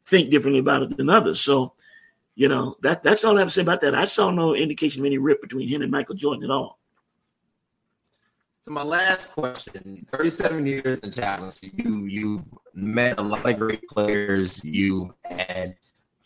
think 0.07 0.31
differently 0.31 0.61
about 0.61 0.83
it 0.83 0.97
than 0.97 1.11
others. 1.11 1.41
So 1.41 1.75
you 2.37 2.49
know, 2.49 2.77
that 2.83 3.03
that's 3.03 3.25
all 3.25 3.37
I 3.37 3.41
have 3.41 3.49
to 3.49 3.53
say 3.53 3.63
about 3.63 3.81
that. 3.81 3.95
I 3.95 4.05
saw 4.05 4.31
no 4.31 4.55
indication 4.55 5.03
of 5.03 5.07
any 5.07 5.19
rift 5.19 5.41
between 5.41 5.69
him 5.69 5.81
and 5.81 5.91
Michael 5.91 6.15
Jordan 6.15 6.45
at 6.45 6.51
all. 6.51 6.79
So 8.61 8.71
my 8.73 8.83
last 8.83 9.31
question: 9.31 10.07
Thirty-seven 10.13 10.67
years 10.67 11.01
in 11.01 11.11
chaplaincy, 11.11 11.73
you 11.75 12.05
you 12.05 12.45
met 12.75 13.19
a 13.19 13.23
lot 13.23 13.49
of 13.49 13.59
great 13.59 13.89
players. 13.89 14.63
You 14.63 15.15
had 15.25 15.77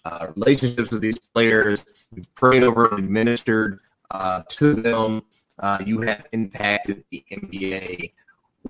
uh, 0.05 0.29
relationships 0.35 0.91
with 0.91 1.01
these 1.01 1.19
players. 1.33 1.85
You've 2.13 2.35
prayed 2.35 2.65
over 2.65 2.93
and 2.93 3.09
ministered 3.09 3.79
uh, 4.11 4.43
to 4.49 4.75
them. 4.75 5.23
Uh, 5.61 5.79
you 5.87 6.01
have 6.01 6.27
impacted 6.33 7.05
the 7.11 7.25
NBA. 7.31 8.13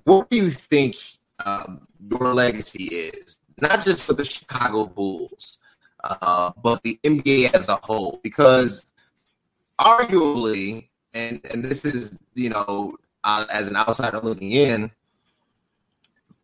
What 0.04 0.28
do 0.28 0.36
you 0.36 0.50
think 0.50 0.96
um, 1.46 1.86
your 2.10 2.34
legacy 2.34 2.84
is? 2.84 3.38
Not 3.62 3.82
just 3.82 4.04
for 4.04 4.12
the 4.12 4.24
Chicago 4.24 4.84
Bulls, 4.84 5.58
uh, 6.04 6.52
but 6.62 6.82
the 6.82 6.98
NBA 7.04 7.54
as 7.54 7.68
a 7.68 7.76
whole. 7.76 8.20
Because 8.22 8.86
arguably, 9.78 10.88
and 11.14 11.40
and 11.50 11.64
this 11.64 11.84
is 11.84 12.18
you 12.34 12.50
know 12.50 12.96
uh, 13.24 13.46
as 13.50 13.68
an 13.68 13.76
outsider 13.76 14.20
looking 14.20 14.52
in, 14.52 14.90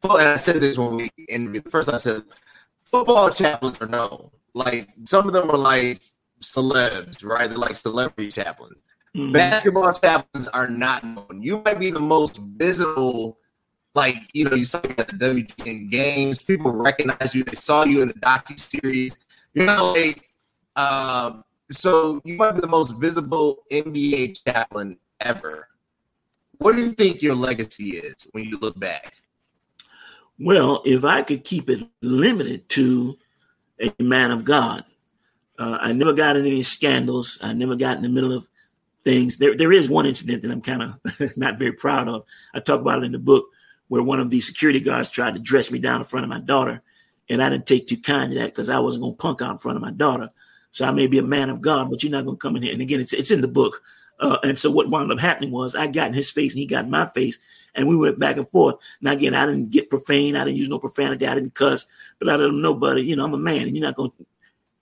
and 0.02 0.28
I 0.28 0.36
said 0.36 0.56
this 0.56 0.78
when 0.78 0.96
we 0.96 1.10
interviewed. 1.28 1.70
First, 1.70 1.88
I 1.88 1.96
said 1.96 2.22
football 2.84 3.30
chaplains 3.30 3.80
are 3.80 3.86
known. 3.86 4.30
Like 4.54 4.88
some 5.04 5.26
of 5.26 5.32
them 5.32 5.50
are 5.50 5.58
like 5.58 6.02
celebs, 6.42 7.24
right? 7.24 7.48
They're 7.48 7.58
like 7.58 7.76
celebrity 7.76 8.30
chaplains. 8.30 8.76
Mm-hmm. 9.14 9.32
Basketball 9.32 9.92
chaplains 9.94 10.48
are 10.48 10.68
not 10.68 11.04
known. 11.04 11.40
You 11.42 11.62
might 11.64 11.78
be 11.78 11.90
the 11.90 12.00
most 12.00 12.36
visible, 12.36 13.38
like 13.94 14.16
you 14.32 14.44
know, 14.44 14.56
you 14.56 14.64
saw 14.64 14.80
you 14.84 14.94
at 14.98 15.08
the 15.08 15.14
WGN 15.14 15.90
games. 15.90 16.42
People 16.42 16.72
recognize 16.72 17.34
you. 17.34 17.42
They 17.44 17.54
saw 17.54 17.84
you 17.84 18.02
in 18.02 18.08
the 18.08 18.14
docu 18.14 18.58
series. 18.60 19.16
You 19.56 19.64
know, 19.64 19.94
like 19.94 20.28
um, 20.76 21.42
so 21.70 22.20
you 22.24 22.36
might 22.36 22.52
be 22.52 22.60
the 22.60 22.66
most 22.66 22.92
visible 22.92 23.64
NBA 23.72 24.36
chaplain 24.46 24.98
ever. 25.20 25.68
What 26.58 26.76
do 26.76 26.82
you 26.82 26.92
think 26.92 27.22
your 27.22 27.34
legacy 27.34 27.96
is 27.96 28.14
when 28.32 28.44
you 28.44 28.58
look 28.58 28.78
back? 28.78 29.14
Well, 30.38 30.82
if 30.84 31.04
I 31.06 31.22
could 31.22 31.42
keep 31.42 31.70
it 31.70 31.88
limited 32.02 32.68
to 32.70 33.16
a 33.80 33.90
man 33.98 34.30
of 34.30 34.44
God, 34.44 34.84
uh, 35.58 35.78
I 35.80 35.92
never 35.92 36.12
got 36.12 36.36
in 36.36 36.44
any 36.44 36.62
scandals. 36.62 37.38
I 37.42 37.54
never 37.54 37.76
got 37.76 37.96
in 37.96 38.02
the 38.02 38.10
middle 38.10 38.32
of 38.32 38.46
things. 39.04 39.38
There, 39.38 39.56
there 39.56 39.72
is 39.72 39.88
one 39.88 40.04
incident 40.04 40.42
that 40.42 40.50
I'm 40.50 40.60
kind 40.60 40.82
of 40.82 41.36
not 41.38 41.58
very 41.58 41.72
proud 41.72 42.08
of. 42.08 42.24
I 42.52 42.60
talk 42.60 42.82
about 42.82 43.02
it 43.02 43.06
in 43.06 43.12
the 43.12 43.18
book 43.18 43.46
where 43.88 44.02
one 44.02 44.20
of 44.20 44.28
the 44.28 44.42
security 44.42 44.80
guards 44.80 45.08
tried 45.08 45.34
to 45.34 45.40
dress 45.40 45.70
me 45.70 45.78
down 45.78 46.00
in 46.00 46.04
front 46.04 46.24
of 46.24 46.30
my 46.30 46.40
daughter, 46.40 46.82
and 47.28 47.42
I 47.42 47.48
didn't 47.48 47.66
take 47.66 47.86
too 47.86 47.96
kind 47.96 48.32
to 48.32 48.38
that 48.38 48.46
because 48.46 48.70
I 48.70 48.78
wasn't 48.78 49.02
going 49.02 49.14
to 49.14 49.22
punk 49.22 49.42
out 49.42 49.52
in 49.52 49.58
front 49.58 49.76
of 49.76 49.82
my 49.82 49.90
daughter. 49.90 50.30
So 50.70 50.84
I 50.84 50.90
may 50.90 51.06
be 51.06 51.18
a 51.18 51.22
man 51.22 51.50
of 51.50 51.60
God, 51.60 51.90
but 51.90 52.02
you're 52.02 52.12
not 52.12 52.24
going 52.24 52.36
to 52.36 52.40
come 52.40 52.56
in 52.56 52.62
here. 52.62 52.72
And 52.72 52.82
again, 52.82 53.00
it's 53.00 53.12
it's 53.12 53.30
in 53.30 53.40
the 53.40 53.48
book. 53.48 53.82
Uh, 54.18 54.38
and 54.42 54.58
so 54.58 54.70
what 54.70 54.88
wound 54.88 55.12
up 55.12 55.18
happening 55.18 55.50
was 55.50 55.74
I 55.74 55.86
got 55.88 56.08
in 56.08 56.14
his 56.14 56.30
face 56.30 56.52
and 56.52 56.60
he 56.60 56.66
got 56.66 56.84
in 56.84 56.90
my 56.90 57.06
face, 57.06 57.38
and 57.74 57.86
we 57.86 57.96
went 57.96 58.18
back 58.18 58.36
and 58.36 58.48
forth. 58.48 58.76
Now 59.00 59.12
again, 59.12 59.34
I 59.34 59.46
didn't 59.46 59.70
get 59.70 59.90
profane, 59.90 60.36
I 60.36 60.44
didn't 60.44 60.56
use 60.56 60.68
no 60.68 60.78
profanity, 60.78 61.26
I 61.26 61.34
didn't 61.34 61.54
cuss, 61.54 61.86
but 62.18 62.28
I 62.28 62.36
don't 62.36 62.62
know, 62.62 62.74
buddy, 62.74 63.02
you 63.02 63.16
know, 63.16 63.24
I'm 63.24 63.34
a 63.34 63.38
man, 63.38 63.62
and 63.62 63.76
you're 63.76 63.86
not 63.86 63.94
gonna 63.94 64.12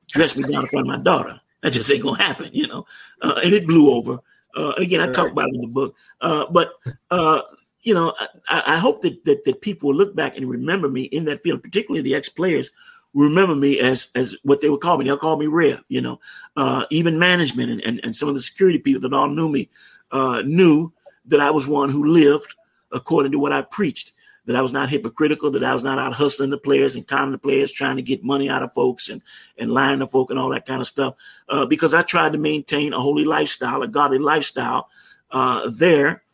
dress 0.08 0.36
me 0.36 0.44
down 0.44 0.62
in 0.62 0.68
front 0.68 0.88
of 0.88 0.96
my 0.96 1.02
daughter. 1.02 1.40
That 1.62 1.72
just 1.72 1.90
ain't 1.90 2.02
gonna 2.02 2.22
happen, 2.22 2.50
you 2.52 2.68
know. 2.68 2.86
Uh, 3.22 3.40
and 3.42 3.54
it 3.54 3.66
blew 3.66 3.92
over. 3.92 4.18
Uh, 4.56 4.72
again, 4.72 5.00
I 5.00 5.10
talk 5.10 5.32
about 5.32 5.48
it 5.48 5.56
in 5.56 5.62
the 5.62 5.66
book, 5.66 5.96
uh, 6.20 6.46
but 6.50 6.74
uh, 7.10 7.40
you 7.84 7.94
know, 7.94 8.14
I, 8.48 8.74
I 8.74 8.78
hope 8.78 9.02
that, 9.02 9.24
that 9.24 9.44
that 9.44 9.60
people 9.60 9.90
will 9.90 9.96
look 9.96 10.16
back 10.16 10.36
and 10.36 10.48
remember 10.48 10.88
me 10.88 11.04
in 11.04 11.24
that 11.26 11.42
field, 11.42 11.62
particularly 11.62 12.02
the 12.02 12.16
ex 12.16 12.28
players 12.28 12.70
remember 13.14 13.54
me 13.54 13.78
as 13.78 14.08
as 14.14 14.36
what 14.42 14.60
they 14.60 14.68
would 14.68 14.80
call 14.80 14.98
me. 14.98 15.04
They'll 15.04 15.16
call 15.16 15.36
me 15.38 15.46
Rev, 15.46 15.82
you 15.88 16.00
know. 16.00 16.20
Uh, 16.56 16.84
even 16.90 17.18
management 17.18 17.70
and, 17.70 17.80
and, 17.82 18.00
and 18.02 18.14
some 18.14 18.28
of 18.28 18.34
the 18.34 18.40
security 18.40 18.78
people 18.78 19.00
that 19.08 19.16
all 19.16 19.28
knew 19.28 19.48
me 19.48 19.70
uh, 20.10 20.42
knew 20.44 20.92
that 21.26 21.40
I 21.40 21.50
was 21.50 21.66
one 21.66 21.88
who 21.88 22.12
lived 22.12 22.54
according 22.92 23.32
to 23.32 23.38
what 23.38 23.52
I 23.52 23.62
preached. 23.62 24.12
That 24.46 24.56
I 24.56 24.60
was 24.60 24.74
not 24.74 24.90
hypocritical, 24.90 25.50
that 25.52 25.64
I 25.64 25.72
was 25.72 25.82
not 25.82 25.98
out 25.98 26.12
hustling 26.12 26.50
the 26.50 26.58
players 26.58 26.96
and 26.96 27.06
conning 27.06 27.32
the 27.32 27.38
players, 27.38 27.70
trying 27.70 27.96
to 27.96 28.02
get 28.02 28.22
money 28.22 28.50
out 28.50 28.62
of 28.62 28.74
folks 28.74 29.08
and, 29.08 29.22
and 29.56 29.72
lying 29.72 30.00
to 30.00 30.06
folk 30.06 30.28
and 30.28 30.38
all 30.38 30.50
that 30.50 30.66
kind 30.66 30.82
of 30.82 30.86
stuff. 30.86 31.14
Uh, 31.48 31.64
because 31.64 31.94
I 31.94 32.02
tried 32.02 32.32
to 32.32 32.38
maintain 32.38 32.92
a 32.92 33.00
holy 33.00 33.24
lifestyle, 33.24 33.80
a 33.80 33.88
godly 33.88 34.18
lifestyle 34.18 34.90
uh, 35.30 35.70
there. 35.70 36.24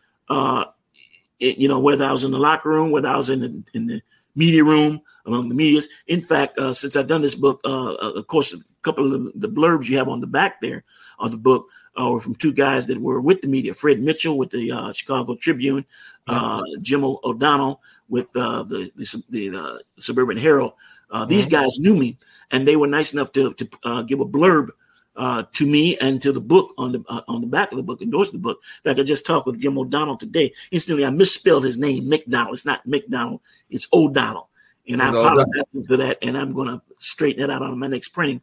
Uh, 1.41 1.47
it, 1.47 1.59
you 1.59 1.69
know, 1.69 1.81
whether 1.81 2.05
I 2.05 2.13
was 2.13 2.25
in 2.25 2.31
the 2.31 2.39
locker 2.39 2.69
room, 2.69 2.91
whether 2.91 3.09
I 3.09 3.17
was 3.17 3.31
in 3.31 3.41
the 3.41 3.63
in 3.75 3.87
the 3.87 4.03
media 4.35 4.65
room, 4.65 5.01
among 5.27 5.49
the 5.49 5.55
medias. 5.55 5.89
In 6.07 6.21
fact, 6.21 6.59
uh, 6.59 6.73
since 6.73 6.97
I've 6.97 7.07
done 7.07 7.23
this 7.23 7.35
book, 7.35 7.61
uh, 7.65 7.95
uh, 7.95 8.13
of 8.17 8.27
course, 8.27 8.53
a 8.55 8.59
couple 8.83 9.15
of 9.15 9.41
the 9.41 9.49
blurbs 9.49 9.89
you 9.89 9.99
have 9.99 10.09
on 10.09 10.21
the 10.21 10.27
back 10.27 10.61
there 10.61 10.85
of 11.19 11.31
the 11.31 11.37
book 11.37 11.67
uh, 12.01 12.09
were 12.09 12.21
from 12.21 12.35
two 12.35 12.53
guys 12.53 12.87
that 12.87 13.01
were 13.01 13.21
with 13.21 13.41
the 13.43 13.49
media: 13.49 13.75
Fred 13.75 14.01
Mitchell 14.01 14.39
with 14.39 14.51
the 14.51 14.73
uh, 14.73 14.93
Chicago 14.93 15.35
Tribune, 15.37 15.85
uh, 16.27 16.63
Jim 16.81 17.05
O'Donnell 17.05 17.81
with 18.09 18.31
uh, 18.37 18.63
the 18.65 18.91
the, 18.97 19.25
the 19.31 19.57
uh, 19.57 19.79
Suburban 19.99 20.37
Herald. 20.37 20.73
Uh, 21.11 21.25
these 21.25 21.47
mm-hmm. 21.47 21.63
guys 21.63 21.79
knew 21.81 21.97
me, 21.97 22.19
and 22.51 22.67
they 22.67 22.77
were 22.77 22.87
nice 22.87 23.13
enough 23.13 23.33
to 23.33 23.53
to 23.55 23.69
uh, 23.85 24.03
give 24.03 24.21
a 24.21 24.27
blurb 24.27 24.71
uh, 25.17 25.45
to 25.53 25.67
me 25.67 25.99
and 25.99 26.23
to 26.23 26.33
the 26.33 26.41
book 26.41 26.73
on 26.79 26.93
the 26.93 27.05
uh, 27.09 27.23
on 27.29 27.41
the 27.41 27.47
back 27.47 27.73
of 27.73 27.77
the 27.77 27.83
book, 27.83 28.01
endorse 28.01 28.31
the 28.31 28.39
book. 28.39 28.61
In 28.85 28.91
fact, 28.91 29.01
I 29.01 29.03
just 29.03 29.27
talked 29.27 29.47
with 29.47 29.61
Jim 29.61 29.79
O'Donnell 29.79 30.17
today. 30.17 30.53
Instantly, 30.71 31.05
I 31.05 31.11
misspelled 31.11 31.65
his 31.65 31.79
name, 31.79 32.09
McDonald. 32.09 32.55
It's 32.55 32.65
not 32.65 32.87
McDonald, 32.87 33.41
it's 33.69 33.89
O'Donnell. 33.93 34.49
And 34.89 35.03
I 35.03 35.11
apologize 35.11 35.87
for 35.87 35.97
that, 35.99 36.19
and 36.23 36.37
I'm 36.37 36.53
going 36.53 36.69
to 36.69 36.83
straighten 36.99 37.43
that 37.43 37.51
out 37.53 37.63
on 37.63 37.79
my 37.79 37.87
next 37.87 38.09
printing. 38.09 38.41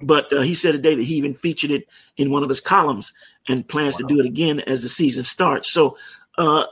But 0.00 0.32
uh, 0.32 0.40
he 0.40 0.54
said 0.54 0.72
today 0.72 0.94
that 0.96 1.02
he 1.02 1.14
even 1.14 1.34
featured 1.34 1.70
it 1.70 1.86
in 2.16 2.30
one 2.30 2.42
of 2.42 2.48
his 2.48 2.60
columns 2.60 3.12
and 3.48 3.66
plans 3.68 3.94
wow. 3.94 4.08
to 4.08 4.14
do 4.14 4.20
it 4.20 4.26
again 4.26 4.60
as 4.60 4.82
the 4.82 4.88
season 4.88 5.22
starts. 5.22 5.72
So 5.72 5.96
uh, 6.36 6.64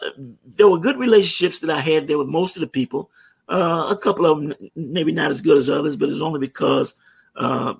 there 0.44 0.68
were 0.68 0.78
good 0.78 0.98
relationships 0.98 1.61
that 1.61 1.70
I 1.70 1.81
had 1.81 2.09
there 2.09 2.18
with 2.18 2.28
most 2.28 2.57
of 2.57 2.61
the 2.62 2.66
people. 2.66 3.11
Uh, 3.48 3.88
a 3.90 3.96
couple 3.96 4.26
of 4.26 4.40
them 4.40 4.55
maybe 4.74 5.12
not 5.12 5.31
as 5.31 5.40
good 5.40 5.57
as 5.57 5.70
others, 5.70 5.96
but 5.96 6.09
it's 6.09 6.20
only 6.20 6.40
because 6.40 6.94
uh, 7.37 7.74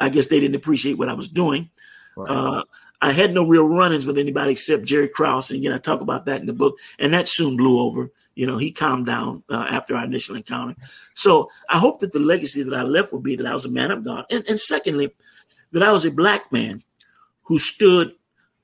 I 0.00 0.08
guess 0.08 0.26
they 0.26 0.40
didn't 0.40 0.56
appreciate 0.56 0.98
what 0.98 1.08
I 1.08 1.14
was 1.14 1.28
doing. 1.28 1.70
Right. 2.16 2.30
Uh, 2.30 2.64
I 3.00 3.12
had 3.12 3.32
no 3.32 3.46
real 3.46 3.64
run-ins 3.64 4.06
with 4.06 4.18
anybody 4.18 4.52
except 4.52 4.84
Jerry 4.84 5.08
Krause, 5.08 5.50
and 5.50 5.60
again, 5.60 5.72
I 5.72 5.78
talk 5.78 6.00
about 6.00 6.26
that 6.26 6.40
in 6.40 6.46
the 6.46 6.52
book, 6.52 6.76
and 6.98 7.12
that 7.14 7.28
soon 7.28 7.56
blew 7.56 7.80
over. 7.80 8.10
You 8.34 8.46
know, 8.46 8.58
he 8.58 8.72
calmed 8.72 9.06
down 9.06 9.44
uh, 9.48 9.66
after 9.70 9.96
our 9.96 10.04
initial 10.04 10.36
encounter. 10.36 10.74
So 11.14 11.48
I 11.68 11.78
hope 11.78 12.00
that 12.00 12.12
the 12.12 12.18
legacy 12.18 12.62
that 12.62 12.74
I 12.74 12.82
left 12.82 13.12
will 13.12 13.20
be 13.20 13.36
that 13.36 13.46
I 13.46 13.52
was 13.52 13.64
a 13.64 13.70
man 13.70 13.92
of 13.92 14.04
God, 14.04 14.24
and, 14.30 14.44
and 14.48 14.58
secondly, 14.58 15.12
that 15.72 15.82
I 15.82 15.92
was 15.92 16.04
a 16.04 16.10
black 16.10 16.50
man 16.52 16.82
who 17.42 17.58
stood 17.58 18.12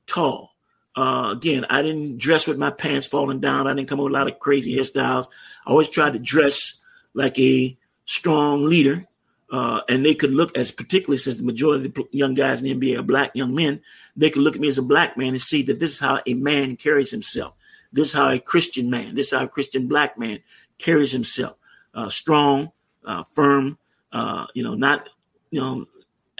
tall. 0.07 0.55
Uh, 0.97 1.31
again, 1.33 1.65
I 1.71 1.83
didn't 1.83 2.19
dress 2.19 2.47
with 2.47 2.59
my 2.59 2.71
pants 2.71 3.07
falling 3.07 3.41
down. 3.41 3.67
I 3.67 3.75
didn't 3.75 3.89
come 3.89 3.99
up 3.99 4.05
with 4.05 4.13
a 4.13 4.15
lot 4.15 4.29
of 4.29 4.39
crazy 4.39 4.77
hairstyles. 4.77 5.29
I 5.67 5.71
always 5.71 5.89
tried 5.89 6.13
to 6.13 6.19
dress 6.19 6.75
like 7.15 7.39
a 7.39 7.77
strong 8.05 8.65
leader 8.65 9.07
uh, 9.55 9.83
and 9.89 10.05
they 10.05 10.17
could 10.17 10.33
look 10.33 10.59
as 10.59 10.73
particularly 10.73 11.17
since 11.17 11.37
the 11.37 11.45
majority 11.45 11.87
of 11.87 11.95
the 11.95 12.09
young 12.11 12.35
guys 12.35 12.61
in 12.61 12.81
the 12.81 12.91
NBA 12.91 12.99
are 12.99 13.05
black 13.05 13.31
young 13.37 13.55
men, 13.55 13.81
they 14.17 14.29
could 14.29 14.43
look 14.43 14.57
at 14.57 14.61
me 14.61 14.67
as 14.67 14.79
a 14.79 14.83
black 14.83 15.17
man 15.17 15.29
and 15.29 15.41
see 15.41 15.63
that 15.63 15.79
this 15.79 15.93
is 15.93 16.01
how 16.01 16.21
a 16.27 16.35
man 16.35 16.75
carries 16.75 17.13
himself. 17.13 17.55
This 17.93 18.09
is 18.09 18.15
how 18.15 18.33
a 18.33 18.41
Christian 18.41 18.91
man, 18.91 19.15
this 19.15 19.29
is 19.29 19.39
how 19.39 19.45
a 19.45 19.49
Christian 19.49 19.87
black 19.87 20.19
man 20.19 20.41
carries 20.79 21.13
himself. 21.13 21.57
Uh, 21.95 22.09
strong, 22.09 22.73
uh, 23.05 23.23
firm, 23.31 23.79
uh, 24.11 24.45
you 24.55 24.65
know, 24.65 24.75
not, 24.75 25.09
you 25.53 25.61
know, 25.61 25.87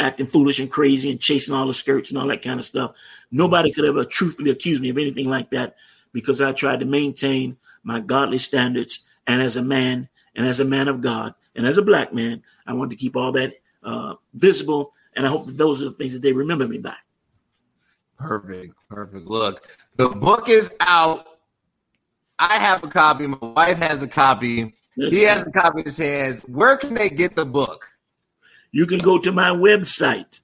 acting 0.01 0.27
foolish 0.27 0.59
and 0.59 0.69
crazy 0.69 1.09
and 1.09 1.21
chasing 1.21 1.55
all 1.55 1.69
the 1.69 1.73
skirts 1.73 2.11
and 2.11 2.19
all 2.19 2.27
that 2.27 2.43
kind 2.43 2.59
of 2.59 2.65
stuff. 2.65 2.97
Nobody 3.31 3.71
could 3.71 3.85
ever 3.85 4.05
truthfully 4.05 4.51
accuse 4.51 4.81
me 4.81 4.89
of 4.89 4.99
anything 4.99 5.29
like 5.29 5.51
that 5.51 5.77
because 6.13 6.43
I 6.43 6.51
tried 6.51 6.81
to 6.81 6.85
maintain 6.85 7.59
my 7.85 8.01
godly 8.01 8.39
standards 8.39 9.07
and 9.25 9.41
as 9.41 9.57
a 9.57 9.63
man 9.63 10.09
and 10.35 10.49
as 10.49 10.59
a 10.59 10.65
man 10.65 10.89
of 10.89 11.01
God 11.01 11.37
and 11.55 11.67
as 11.67 11.79
a 11.79 11.83
black 11.83 12.13
man, 12.13 12.43
I 12.67 12.73
wanted 12.73 12.91
to 12.91 12.97
keep 12.97 13.17
all 13.17 13.33
that 13.33 13.55
uh, 13.83 14.15
visible. 14.35 14.93
And 15.17 15.27
I 15.27 15.29
hope 15.29 15.47
that 15.47 15.57
those 15.57 15.83
are 15.83 15.87
the 15.87 15.93
things 15.93 16.13
that 16.13 16.23
they 16.23 16.33
remember 16.33 16.67
me 16.67 16.79
by. 16.79 16.97
Perfect. 18.19 18.75
Perfect. 18.89 19.27
Look, 19.27 19.77
the 19.97 20.09
book 20.09 20.49
is 20.49 20.73
out. 20.81 21.29
I 22.39 22.55
have 22.55 22.83
a 22.83 22.89
copy. 22.89 23.29
My 23.29 23.39
wife 23.41 23.79
has 23.79 24.03
a 24.03 24.09
copy. 24.09 24.75
he 24.97 25.23
has 25.23 25.43
a 25.43 25.51
copy 25.51 25.81
in 25.81 25.85
his 25.85 25.97
hands. 25.97 26.43
Where 26.43 26.77
can 26.77 26.95
they 26.95 27.09
get 27.09 27.37
the 27.37 27.45
book? 27.45 27.89
You 28.73 28.87
can 28.87 28.99
go 28.99 29.21
to 29.21 29.31
my 29.31 29.51
website, 29.51 30.41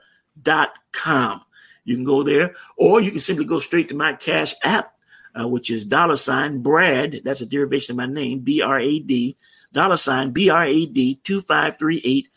You 1.84 1.96
can 1.96 2.04
go 2.04 2.22
there, 2.22 2.54
or 2.76 3.00
you 3.00 3.10
can 3.10 3.20
simply 3.20 3.46
go 3.46 3.58
straight 3.58 3.88
to 3.88 3.96
my 3.96 4.12
Cash 4.12 4.54
app, 4.62 4.94
uh, 5.34 5.48
which 5.48 5.70
is 5.70 5.84
dollar 5.84 6.16
sign 6.16 6.60
Brad. 6.62 7.22
That's 7.24 7.40
a 7.40 7.46
derivation 7.46 7.94
of 7.94 7.96
my 7.96 8.06
name, 8.06 8.40
B 8.40 8.60
R 8.62 8.78
A 8.78 8.98
D, 8.98 9.36
dollar 9.72 9.96
sign 9.96 10.32
B 10.32 10.50
R 10.50 10.64
A 10.64 10.86
D 10.86 11.20
2538, 11.24 12.28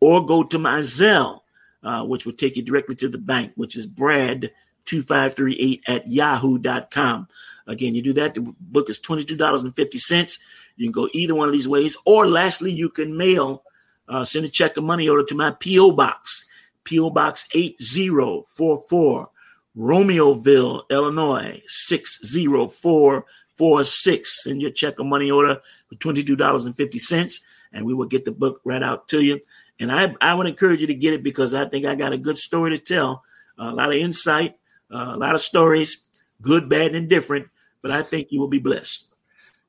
or 0.00 0.26
go 0.26 0.42
to 0.42 0.58
my 0.58 0.80
Zelle, 0.80 1.40
uh, 1.82 2.04
which 2.04 2.26
will 2.26 2.32
take 2.32 2.56
you 2.56 2.62
directly 2.62 2.96
to 2.96 3.08
the 3.08 3.18
bank, 3.18 3.52
which 3.54 3.76
is 3.76 3.86
Brad 3.86 4.50
2538 4.86 5.82
at 5.86 6.08
yahoo.com. 6.08 7.28
Again, 7.68 7.94
you 7.94 8.02
do 8.02 8.14
that. 8.14 8.34
The 8.34 8.40
book 8.40 8.90
is 8.90 8.98
$22.50. 8.98 10.38
You 10.76 10.86
can 10.86 10.92
go 10.92 11.08
either 11.12 11.34
one 11.34 11.48
of 11.48 11.52
these 11.52 11.68
ways. 11.68 11.98
Or 12.06 12.26
lastly, 12.26 12.72
you 12.72 12.88
can 12.88 13.14
mail 13.16 13.62
uh, 14.08 14.24
send 14.24 14.46
a 14.46 14.48
check 14.48 14.76
of 14.76 14.82
money 14.84 15.08
order 15.08 15.24
to 15.24 15.34
my 15.34 15.50
P.O. 15.52 15.92
Box, 15.92 16.46
P.O. 16.84 17.10
Box 17.10 17.48
8044, 17.54 19.30
Romeoville, 19.76 20.82
Illinois, 20.90 21.62
60446. 21.66 24.44
Send 24.44 24.62
your 24.62 24.70
check 24.70 24.98
of 24.98 25.04
money 25.06 25.30
order 25.30 25.60
for 25.88 25.94
$22.50, 25.96 27.40
and 27.72 27.84
we 27.84 27.92
will 27.92 28.06
get 28.06 28.24
the 28.24 28.32
book 28.32 28.62
right 28.64 28.82
out 28.82 29.08
to 29.08 29.20
you. 29.20 29.40
And 29.78 29.92
I, 29.92 30.14
I 30.20 30.34
would 30.34 30.46
encourage 30.46 30.80
you 30.80 30.86
to 30.88 30.94
get 30.94 31.12
it 31.12 31.22
because 31.22 31.52
I 31.54 31.66
think 31.66 31.84
I 31.86 31.94
got 31.94 32.14
a 32.14 32.18
good 32.18 32.38
story 32.38 32.76
to 32.76 32.82
tell, 32.82 33.22
a 33.58 33.72
lot 33.72 33.90
of 33.90 33.96
insight, 33.96 34.56
uh, 34.92 35.12
a 35.14 35.16
lot 35.16 35.34
of 35.34 35.40
stories, 35.40 35.98
good, 36.40 36.68
bad, 36.68 36.94
and 36.94 37.08
different. 37.08 37.48
But 37.82 37.90
I 37.90 38.02
think 38.02 38.32
you 38.32 38.40
will 38.40 38.48
be 38.48 38.58
blessed. 38.58 39.06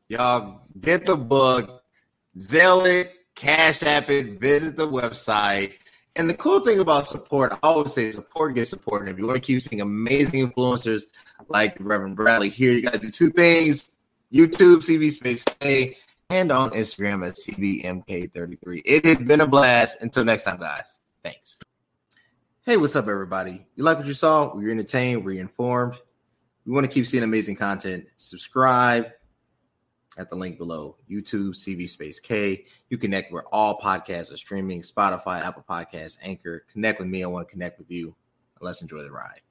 Y'all 0.07 0.61
get 0.81 1.05
the 1.05 1.15
book, 1.15 1.83
Zelle 2.37 2.85
it, 2.85 3.13
Cash 3.35 3.83
App 3.83 4.09
it, 4.09 4.39
visit 4.39 4.75
the 4.75 4.87
website. 4.87 5.73
And 6.15 6.29
the 6.29 6.33
cool 6.33 6.59
thing 6.59 6.79
about 6.79 7.05
support, 7.05 7.53
I 7.53 7.57
always 7.61 7.93
say 7.93 8.11
support 8.11 8.55
gets 8.55 8.69
support. 8.69 9.01
And 9.01 9.09
if 9.09 9.17
you 9.17 9.27
want 9.27 9.37
to 9.37 9.41
keep 9.41 9.61
seeing 9.61 9.81
amazing 9.81 10.49
influencers 10.49 11.03
like 11.47 11.77
Reverend 11.79 12.15
Bradley 12.15 12.49
here, 12.49 12.73
you 12.73 12.81
got 12.81 12.93
to 12.93 12.99
do 12.99 13.11
two 13.11 13.29
things 13.29 13.93
YouTube, 14.33 14.77
CV 14.77 15.11
Space 15.11 15.43
K, 15.59 15.97
and 16.29 16.51
on 16.51 16.71
Instagram 16.71 17.25
at 17.27 17.35
CBMK33. 17.35 18.81
It 18.85 19.05
has 19.05 19.17
been 19.17 19.41
a 19.41 19.47
blast. 19.47 20.01
Until 20.01 20.25
next 20.25 20.43
time, 20.43 20.59
guys. 20.59 20.99
Thanks. 21.23 21.57
Hey, 22.63 22.77
what's 22.77 22.95
up, 22.95 23.07
everybody? 23.07 23.65
You 23.75 23.83
like 23.83 23.97
what 23.97 24.05
you 24.05 24.13
saw? 24.13 24.53
Were 24.53 24.61
you 24.61 24.71
entertained? 24.71 25.25
we're 25.25 25.39
informed? 25.39 25.95
We 26.65 26.73
want 26.73 26.85
to 26.85 26.91
keep 26.91 27.07
seeing 27.07 27.23
amazing 27.23 27.55
content. 27.55 28.05
Subscribe 28.17 29.11
at 30.17 30.29
the 30.29 30.35
link 30.35 30.57
below 30.57 30.97
YouTube, 31.09 31.51
CV 31.51 31.87
Space 31.87 32.19
K. 32.19 32.65
You 32.89 32.97
connect 32.97 33.31
where 33.31 33.45
all 33.51 33.79
podcasts 33.79 34.33
are 34.33 34.37
streaming 34.37 34.81
Spotify, 34.81 35.41
Apple 35.41 35.65
Podcasts, 35.67 36.17
Anchor. 36.21 36.65
Connect 36.71 36.99
with 36.99 37.07
me. 37.07 37.23
I 37.23 37.27
want 37.27 37.47
to 37.47 37.51
connect 37.51 37.79
with 37.79 37.89
you. 37.89 38.15
Let's 38.61 38.81
enjoy 38.81 39.01
the 39.01 39.11
ride. 39.11 39.41